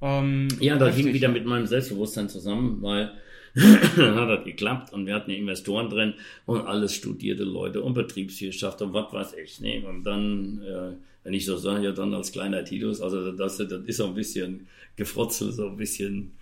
[0.00, 3.12] Ähm, ja, da hing wieder mit meinem Selbstbewusstsein zusammen, weil
[3.96, 6.14] hat das geklappt und wir hatten ja Investoren drin
[6.46, 9.60] und alles studierte Leute und Betriebswirtschaft und was weiß ich.
[9.60, 9.84] Ne?
[9.86, 10.92] Und dann, äh,
[11.24, 14.14] wenn ich so sage, ja dann als kleiner Titus, also das, das ist so ein
[14.14, 16.32] bisschen gefrotzelt, so ein bisschen,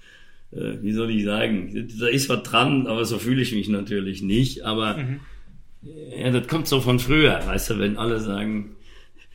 [0.52, 4.22] äh, wie soll ich sagen, da ist was dran, aber so fühle ich mich natürlich
[4.22, 4.64] nicht.
[4.64, 5.20] Aber mhm.
[6.16, 8.76] ja, das kommt so von früher, weißt du, wenn alle sagen,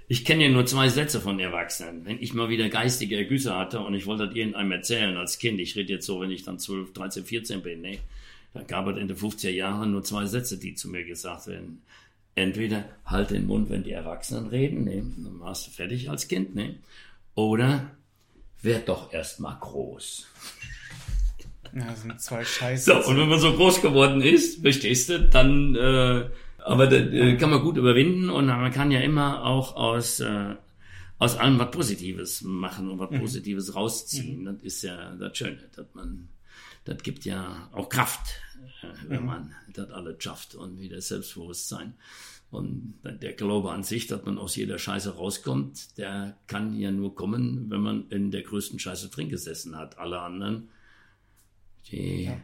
[0.08, 2.06] ich kenne ja nur zwei Sätze von Erwachsenen.
[2.06, 5.60] Wenn ich mal wieder geistige Ergüsse hatte und ich wollte das irgendeinem erzählen als Kind,
[5.60, 8.00] ich rede jetzt so, wenn ich dann 12, 13, 14 bin, ne?
[8.54, 11.82] Da gab es in den 50er Jahren nur zwei Sätze, die zu mir gesagt werden.
[12.36, 15.04] Entweder halt den Mund, wenn die Erwachsenen reden, ne?
[15.18, 16.76] Dann warst du fertig als Kind, ne?
[17.34, 17.92] Oder
[18.62, 20.28] werd doch erst mal groß.
[21.74, 22.86] Ja, das sind zwei Scheiße.
[22.86, 26.30] So, und wenn man so groß geworden ist, verstehst du, dann äh,
[26.66, 30.56] aber das äh, kann man gut überwinden und man kann ja immer auch aus, äh,
[31.20, 33.20] aus allem was Positives machen und was mhm.
[33.20, 34.42] Positives rausziehen.
[34.42, 34.46] Mhm.
[34.46, 36.28] Das ist ja das Schöne, dass man,
[36.84, 38.42] das gibt ja auch Kraft,
[38.82, 39.26] äh, wenn mhm.
[39.28, 41.94] man das alles schafft und wieder Selbstbewusstsein.
[42.50, 47.14] Und der Glaube an sich, dass man aus jeder Scheiße rauskommt, der kann ja nur
[47.14, 49.98] kommen, wenn man in der größten Scheiße drin gesessen hat.
[49.98, 50.70] Alle anderen,
[51.92, 52.42] die, ja.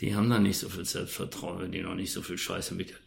[0.00, 3.01] die haben da nicht so viel Selbstvertrauen, wenn die noch nicht so viel Scheiße miterleben.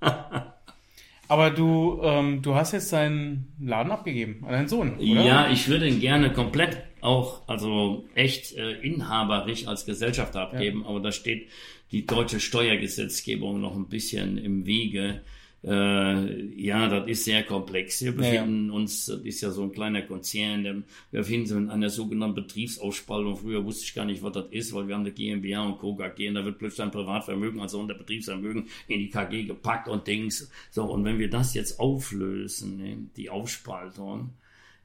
[1.28, 5.24] Aber du, ähm, du hast jetzt deinen Laden abgegeben an deinen Sohn, oder?
[5.24, 10.88] Ja, ich würde ihn gerne komplett auch, also echt äh, inhaberisch als Gesellschaft abgeben, ja.
[10.88, 11.48] aber da steht
[11.92, 15.22] die deutsche Steuergesetzgebung noch ein bisschen im Wege.
[15.64, 18.02] Äh, ja, das ist sehr komplex.
[18.02, 18.78] Wir befinden ja, ja.
[18.78, 20.64] uns, das ist ja so ein kleiner Konzern,
[21.10, 23.36] wir befinden uns in einer sogenannten Betriebsausspaltung.
[23.36, 25.96] Früher wusste ich gar nicht, was das ist, weil wir haben eine GmbH und Co.
[25.96, 30.06] KG und da wird plötzlich ein Privatvermögen, also unter Betriebsvermögen in die KG gepackt und
[30.06, 30.50] Dings.
[30.70, 34.30] So, und wenn wir das jetzt auflösen, ne, die Aufspaltung,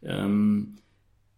[0.04, 0.78] ähm,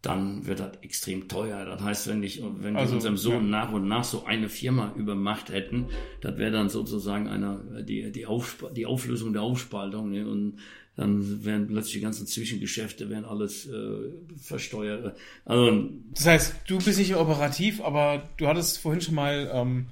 [0.04, 1.66] dann wird das extrem teuer.
[1.66, 3.64] Das heißt, wenn ich, wenn also, wir unserem Sohn ja.
[3.64, 5.88] nach und nach so eine Firma übermacht hätten,
[6.20, 10.28] das wäre dann sozusagen eine, die, die, Aufsp die Auflösung der Aufspaltung, ne?
[10.28, 10.58] und
[10.98, 15.16] dann wären plötzlich die ganzen Zwischengeschäfte, wären alles äh, versteuert.
[15.46, 19.88] Also, das heißt, du bist nicht operativ, aber du hattest vorhin schon mal ähm,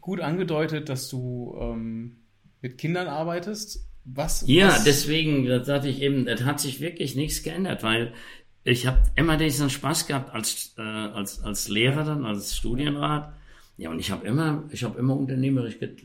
[0.00, 2.18] gut angedeutet, dass du ähm,
[2.62, 3.84] mit Kindern arbeitest.
[4.04, 4.44] Was?
[4.46, 4.84] Ja, was?
[4.84, 8.14] deswegen, das sagte ich eben, das hat sich wirklich nichts geändert, weil
[8.64, 13.32] ich habe immer diesen Spaß gehabt als, äh, als, als Lehrer dann, als Studienrat.
[13.76, 15.96] Ja, und ich habe immer, ich habe immer unternehmerisch ge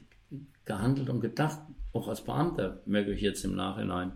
[0.63, 1.59] gehandelt und gedacht,
[1.93, 4.13] auch als Beamter, merke ich jetzt im Nachhinein.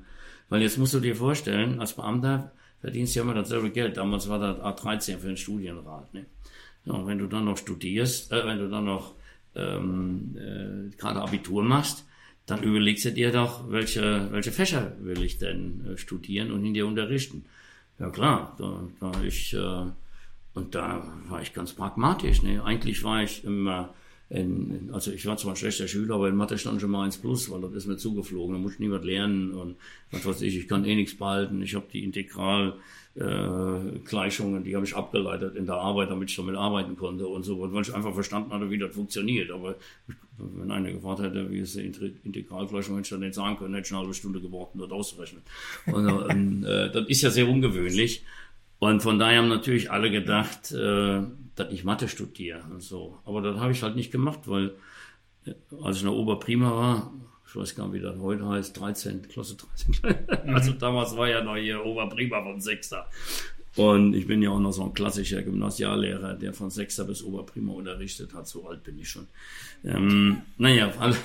[0.50, 3.98] Weil jetzt musst du dir vorstellen, als Beamter verdienst du ja immer dasselbe Geld.
[3.98, 6.12] Damals war das A13 für den Studienrat.
[6.14, 6.26] Ne?
[6.86, 9.14] Ja, und wenn du dann noch studierst, äh, wenn du dann noch
[9.56, 12.06] ähm, äh, gerade Abitur machst,
[12.48, 16.74] dann überlegst du dir doch, welche, welche Fächer will ich denn äh, studieren und in
[16.74, 17.46] dir unterrichten.
[18.00, 19.92] Ja klar, da, da ich äh,
[20.54, 22.42] und da war ich ganz pragmatisch.
[22.44, 22.64] Ne?
[22.64, 23.94] Eigentlich war ich immer
[24.30, 27.18] in, also ich war zwar ein schlechter Schüler, aber in Mathe stand schon mal 1
[27.18, 28.54] plus, weil das ist mir zugeflogen.
[28.56, 29.76] Da muss ich niemand lernen und
[30.12, 31.62] was weiß ich, ich kann eh nichts behalten.
[31.62, 32.82] Ich habe die Integralgleichungen,
[33.16, 37.60] äh, die habe ich abgeleitet in der Arbeit, damit ich damit arbeiten konnte und so,
[37.60, 39.52] weil ich einfach verstanden hatte, wie das funktioniert.
[39.52, 39.76] Aber
[40.38, 41.92] wenn einer gefragt hätte, wie es die
[42.24, 44.92] Integralgleichung, hätte ich dann nicht sagen können, hätte ich eine halbe Stunde gebraucht, um das
[44.92, 45.42] auszurechnen.
[45.88, 48.24] Und, ähm, äh, das ist ja sehr ungewöhnlich.
[48.80, 51.22] Und von daher haben natürlich alle gedacht, äh,
[51.56, 53.20] dass ich Mathe studiere und so.
[53.26, 54.76] Aber das habe ich halt nicht gemacht, weil
[55.46, 57.14] äh, als ich in der Oberprima war,
[57.50, 60.28] ich weiß gar nicht, wie das heute heißt, 13, Klasse 13.
[60.54, 63.10] also damals war ja noch hier Oberprima vom Sechster.
[63.76, 67.74] Und ich bin ja auch noch so ein klassischer Gymnasiallehrer, der von Sechster bis Oberprima
[67.74, 68.48] unterrichtet hat.
[68.48, 69.28] So alt bin ich schon.
[69.84, 71.16] Ähm, naja, auf alle,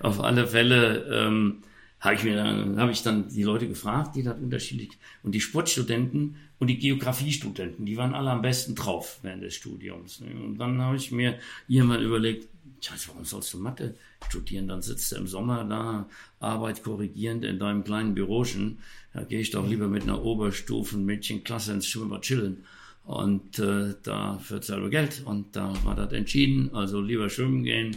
[0.00, 1.62] auf alle Fälle ähm,
[2.00, 4.90] habe ich mir dann, habe ich dann die Leute gefragt, die das unterschiedlich,
[5.22, 10.20] und die Sportstudenten und die Geografiestudenten, die waren alle am besten drauf während des Studiums.
[10.20, 10.34] Ne?
[10.34, 12.48] Und dann habe ich mir irgendwann überlegt,
[12.84, 13.94] Scheiße, warum sollst du Mathe
[14.28, 14.68] studieren?
[14.68, 16.06] Dann sitzt du im Sommer da,
[16.38, 18.78] Arbeit korrigierend in deinem kleinen Bürochen.
[19.14, 22.64] Da gehe ich doch lieber mit einer Oberstufen-Mädchenklasse ins Schwimmbad chillen.
[23.04, 25.22] Und äh, da führt selber Geld.
[25.24, 26.74] Und da war das entschieden.
[26.74, 27.96] Also lieber schwimmen gehen,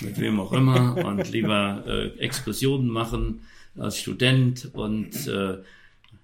[0.00, 0.96] mit wem auch immer.
[1.04, 3.40] und lieber äh, Exkursionen machen
[3.76, 4.70] als Student.
[4.74, 5.58] Und, äh,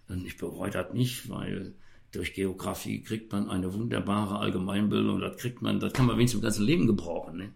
[0.09, 1.73] und ich bereue das nicht, weil
[2.13, 5.21] durch Geografie kriegt man eine wunderbare Allgemeinbildung.
[5.21, 7.39] Das kriegt man, das kann man wenigstens im ganzen Leben gebrauchen.
[7.39, 7.49] Ne?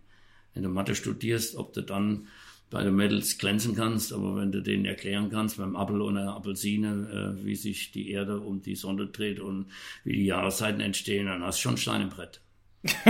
[0.54, 2.28] Wenn du Mathe studierst, ob du dann
[2.70, 6.28] bei den Mädels glänzen kannst, aber wenn du denen erklären kannst beim Apfel und der
[6.28, 9.66] Apfelsine, äh, wie sich die Erde um die Sonne dreht und
[10.04, 12.40] wie die Jahreszeiten entstehen, dann hast du schon Stein im Brett.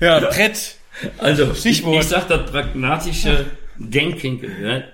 [0.00, 0.76] ja, Brett.
[1.18, 1.94] Also, Stichwort.
[1.94, 3.46] ich, ich sag, das pragmatische
[3.78, 4.92] Denken gehört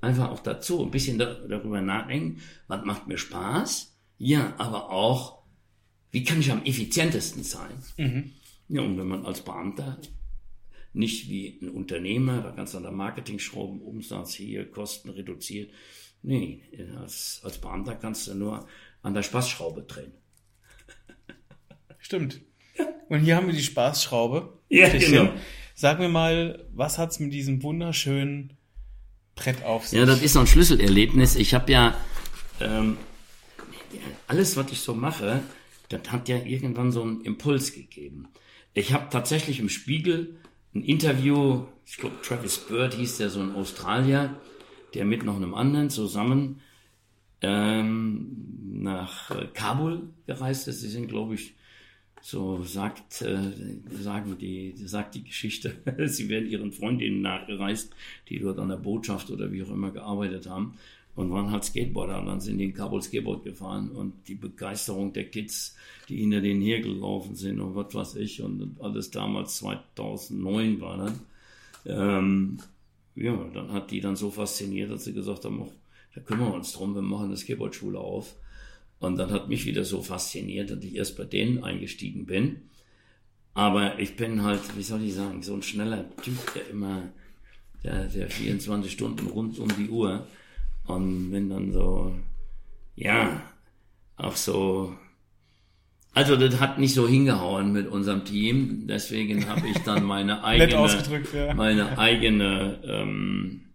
[0.00, 0.82] einfach auch dazu.
[0.84, 3.94] Ein bisschen da, darüber nachdenken, was macht mir Spaß?
[4.18, 5.42] Ja, aber auch,
[6.10, 7.82] wie kann ich am effizientesten sein?
[7.96, 8.32] Mhm.
[8.70, 9.98] Ja, und wenn man als Beamter
[10.92, 15.72] nicht wie ein Unternehmer, da kannst du an der Marketing schrauben, Umsatz hier, Kosten reduziert.
[16.22, 16.62] Nee,
[17.00, 18.68] als, als Beamter kannst du nur
[19.02, 20.12] an der Spaßschraube drehen.
[21.98, 22.40] Stimmt.
[23.08, 24.56] Und hier haben wir die Spaßschraube.
[24.68, 25.32] Ja, genau.
[25.74, 28.56] Sag mir mal, was hat's mit diesem wunderschönen
[29.34, 29.98] Brett auf sich?
[29.98, 31.34] Ja, das ist so ein Schlüsselerlebnis.
[31.34, 31.96] Ich habe ja
[32.60, 32.98] ähm,
[34.28, 35.42] alles, was ich so mache,
[35.88, 38.28] das hat ja irgendwann so einen Impuls gegeben.
[38.72, 40.36] Ich habe tatsächlich im Spiegel
[40.74, 44.36] ein Interview, ich glaube Travis Bird hieß der, so ein Australier,
[44.94, 46.60] der mit noch einem anderen zusammen
[47.42, 48.28] ähm,
[48.82, 50.80] nach äh, Kabul gereist ist.
[50.80, 51.54] Sie sind, glaube ich,
[52.22, 53.40] so sagt, äh,
[53.90, 57.92] sagen die, sagt die Geschichte, sie werden ihren Freundinnen nachgereist,
[58.28, 60.78] die dort an der Botschaft oder wie auch immer gearbeitet haben
[61.14, 65.12] und waren halt Skateboarder und dann sind die in Kabul Skateboard gefahren und die Begeisterung
[65.12, 65.76] der Kids,
[66.08, 71.20] die hinter denen hergelaufen sind und was weiß ich und alles damals 2009 war dann.
[71.86, 72.58] Ähm,
[73.14, 75.68] ja, dann hat die dann so fasziniert, dass sie gesagt haben,
[76.14, 78.34] da kümmern wir uns drum, wir machen eine Skateboardschule auf.
[78.98, 82.62] Und dann hat mich wieder so fasziniert, dass ich erst bei denen eingestiegen bin.
[83.54, 87.08] Aber ich bin halt, wie soll ich sagen, so ein schneller Typ, der immer,
[87.82, 90.26] der, der 24 Stunden rund um die Uhr
[90.86, 92.14] und bin dann so,
[92.96, 93.42] ja,
[94.16, 94.94] auch so,
[96.12, 100.86] also das hat nicht so hingehauen mit unserem Team, deswegen habe ich dann meine eigene,
[101.32, 101.54] ja.
[101.54, 103.70] meine eigene ähm,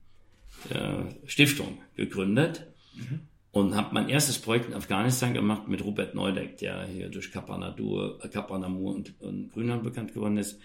[0.69, 2.67] äh, Stiftung gegründet.
[2.95, 3.21] Mhm.
[3.51, 8.19] Und habe mein erstes Projekt in Afghanistan gemacht mit Robert Neudeck, der hier durch Kapanadur,
[8.29, 10.59] Kapanamur und, und Grünland bekannt geworden ist.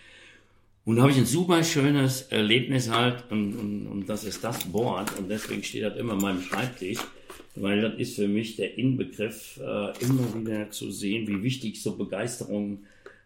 [0.90, 5.16] Und habe ich ein super schönes Erlebnis halt, und, und, und das ist das Board,
[5.20, 6.98] und deswegen steht das immer an meinem Schreibtisch,
[7.54, 11.94] weil das ist für mich der Inbegriff, äh, immer wieder zu sehen, wie wichtig so
[11.94, 12.80] Begeisterung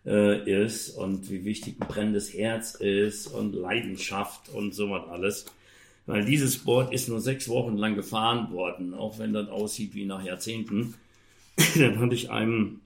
[0.04, 5.46] äh, ist und wie wichtig ein brennendes Herz ist und Leidenschaft und sowas alles.
[6.04, 10.04] Weil dieses Board ist nur sechs Wochen lang gefahren worden, auch wenn das aussieht wie
[10.04, 10.96] nach Jahrzehnten.
[11.76, 12.82] Dann hatte ich einem,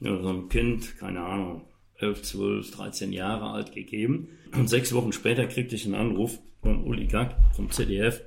[0.00, 1.62] ja, so einem Kind, keine Ahnung,
[2.00, 4.28] 11, 12, 13 Jahre alt gegeben.
[4.54, 8.22] Und sechs Wochen später kriegte ich einen Anruf von Uli Gack vom ZDF,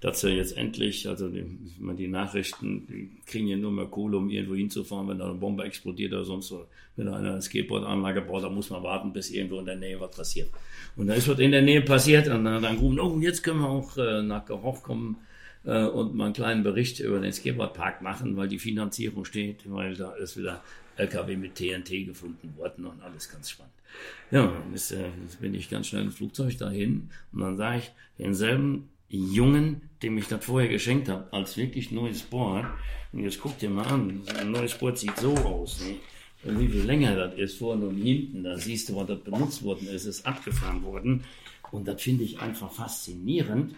[0.00, 1.44] dass er jetzt endlich, also die,
[1.78, 5.64] die Nachrichten, die kriegen ja nur mehr Kohle, um irgendwo hinzufahren, wenn da eine Bombe
[5.64, 6.66] explodiert oder sonst so.
[6.96, 10.00] Wenn da einer eine Skateboardanlage baut, da muss man warten, bis irgendwo in der Nähe
[10.00, 10.48] was passiert.
[10.96, 13.60] Und da ist was in der Nähe passiert und dann, dann rufen, oh, jetzt können
[13.60, 15.18] wir auch äh, nach Gehoch kommen
[15.64, 19.94] äh, und mal einen kleinen Bericht über den Skateboardpark machen, weil die Finanzierung steht, weil
[19.94, 20.62] da ist wieder
[21.00, 23.72] LKW mit TNT gefunden worden und alles ganz spannend.
[24.30, 27.90] Ja, jetzt, äh, jetzt bin ich ganz schnell im Flugzeug dahin und dann sage ich
[28.18, 32.66] denselben Jungen, dem ich das vorher geschenkt habe, als wirklich neues Board.
[33.12, 35.80] Und jetzt guck dir mal an, ein neues Board sieht so aus.
[35.80, 35.96] Ne?
[36.44, 39.62] Und wie viel länger das ist, vorne und hinten, da siehst du, was das benutzt
[39.64, 41.24] worden ist, ist abgefahren worden.
[41.72, 43.74] Und das finde ich einfach faszinierend.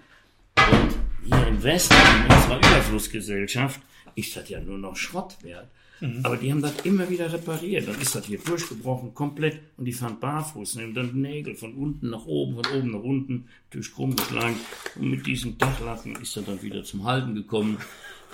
[0.56, 0.94] Und
[1.24, 3.80] hier im Westen, in unserer Überflussgesellschaft,
[4.14, 5.68] ist das ja nur noch Schrott wert.
[6.02, 6.18] Mhm.
[6.24, 7.86] Aber die haben das immer wieder repariert.
[7.86, 12.10] Dann ist das hier durchgebrochen, komplett, und die fahren barfuß, nehmen dann Nägel von unten
[12.10, 14.56] nach oben, von oben nach unten, durch krumm geschlagen.
[14.96, 17.78] Und mit diesem Dachlatten ist er dann wieder zum Halten gekommen.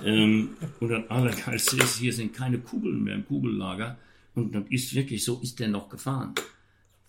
[0.03, 0.51] Ähm,
[0.81, 3.99] und dann allergeilste ist, hier sind keine Kugeln mehr im Kugellager.
[4.35, 6.35] Und dann ist wirklich so, ist der noch gefahren.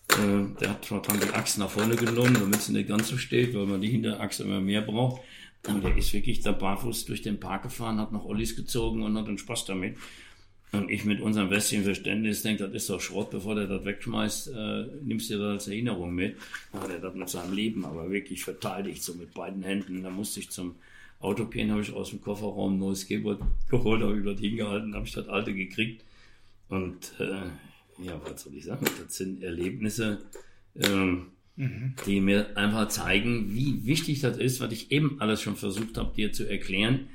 [0.09, 3.17] Äh, der hat zwar dann die Achse nach vorne genommen, damit sie nicht ganz so
[3.17, 5.21] steht, weil man die Hinterachse immer mehr braucht.
[5.67, 9.17] Und der ist wirklich da barfuß durch den Park gefahren, hat noch Ollis gezogen und
[9.17, 9.97] hat einen Spaß damit.
[10.71, 14.49] Und ich mit unserem westlichen Verständnis denke, das ist doch Schrott, bevor der das wegschmeißt,
[14.55, 16.35] äh, nimmst du das als Erinnerung mit.
[16.71, 20.03] Da hat er das mit seinem Leben aber wirklich verteidigt, so mit beiden Händen.
[20.03, 20.75] Da musste ich zum
[21.19, 24.93] Auto gehen, habe ich aus dem Kofferraum ein neues Skateboard geholt, habe ich dort hingehalten,
[24.93, 26.03] habe ich das alte gekriegt.
[26.69, 28.85] Und äh, ja, was soll ich sagen?
[29.03, 30.19] Das sind Erlebnisse,
[30.75, 31.95] ähm, mhm.
[32.05, 36.15] die mir einfach zeigen, wie wichtig das ist, was ich eben alles schon versucht habe,
[36.15, 37.07] dir zu erklären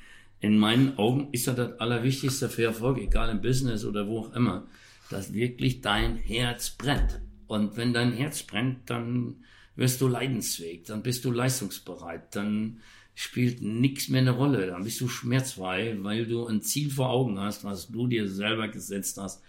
[0.44, 4.34] in meinen Augen ist das das Allerwichtigste für Erfolg, egal im Business oder wo auch
[4.34, 4.66] immer,
[5.08, 7.22] dass wirklich dein Herz brennt.
[7.46, 9.36] Und wenn dein Herz brennt, dann
[9.74, 12.80] wirst du leidensfähig, dann bist du leistungsbereit, dann
[13.14, 17.40] spielt nichts mehr eine Rolle, dann bist du schmerzfrei, weil du ein Ziel vor Augen
[17.40, 19.42] hast, was du dir selber gesetzt hast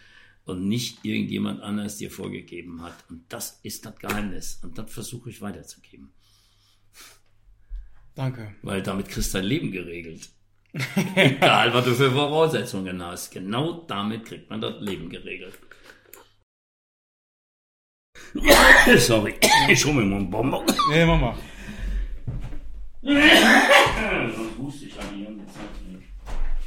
[0.46, 3.04] und nicht irgendjemand anderes dir vorgegeben hat.
[3.10, 6.14] Und das ist das Geheimnis und das versuche ich weiterzugeben.
[8.14, 8.56] Danke.
[8.62, 10.30] Weil damit kriegst du dein Leben geregelt.
[11.16, 13.32] Egal, was du für Voraussetzungen hast.
[13.32, 15.58] Genau damit kriegt man das Leben geregelt.
[18.98, 19.36] Sorry,
[19.70, 20.66] ich hole mir mal einen Bonbon.
[20.90, 21.36] Nee, mach mal.
[23.02, 25.28] Sonst huste ich an die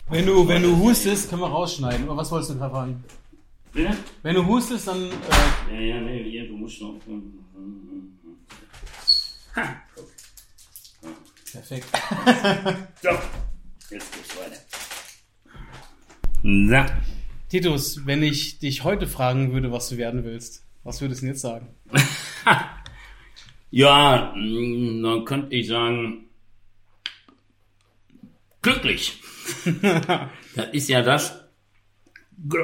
[0.09, 2.09] Wenn du, wenn du hustest, können wir rausschneiden.
[2.09, 3.05] Aber was wolltest du sagen?
[3.73, 3.97] Bitte?
[4.23, 5.11] Wenn du hustest, dann.
[5.71, 6.95] Äh ja, ja, nee, hier, du musst noch.
[9.57, 9.83] Ha.
[11.53, 11.87] Perfekt.
[13.03, 13.11] so.
[13.91, 14.59] Jetzt geht's weiter.
[16.43, 16.87] Na.
[17.49, 21.35] Titus, wenn ich dich heute fragen würde, was du werden willst, was würdest du denn
[21.35, 21.69] jetzt sagen?
[23.71, 26.27] ja, mm, dann könnte ich sagen,
[28.61, 29.23] glücklich.
[30.55, 31.45] das ist ja das.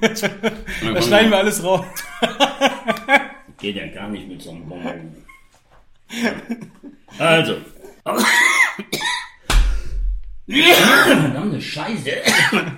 [0.00, 1.84] da schneiden wir alles raus.
[3.58, 5.14] Geht ja gar nicht mit so einem Bonbon.
[7.18, 7.56] Also.
[10.48, 12.10] Verdammte Scheiße.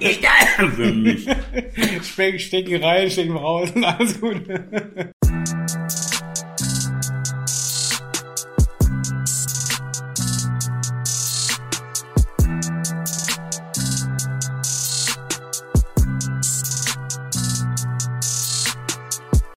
[0.01, 1.27] Egal für mich.
[2.41, 4.43] Stecken rein, stecken raus, alles gut.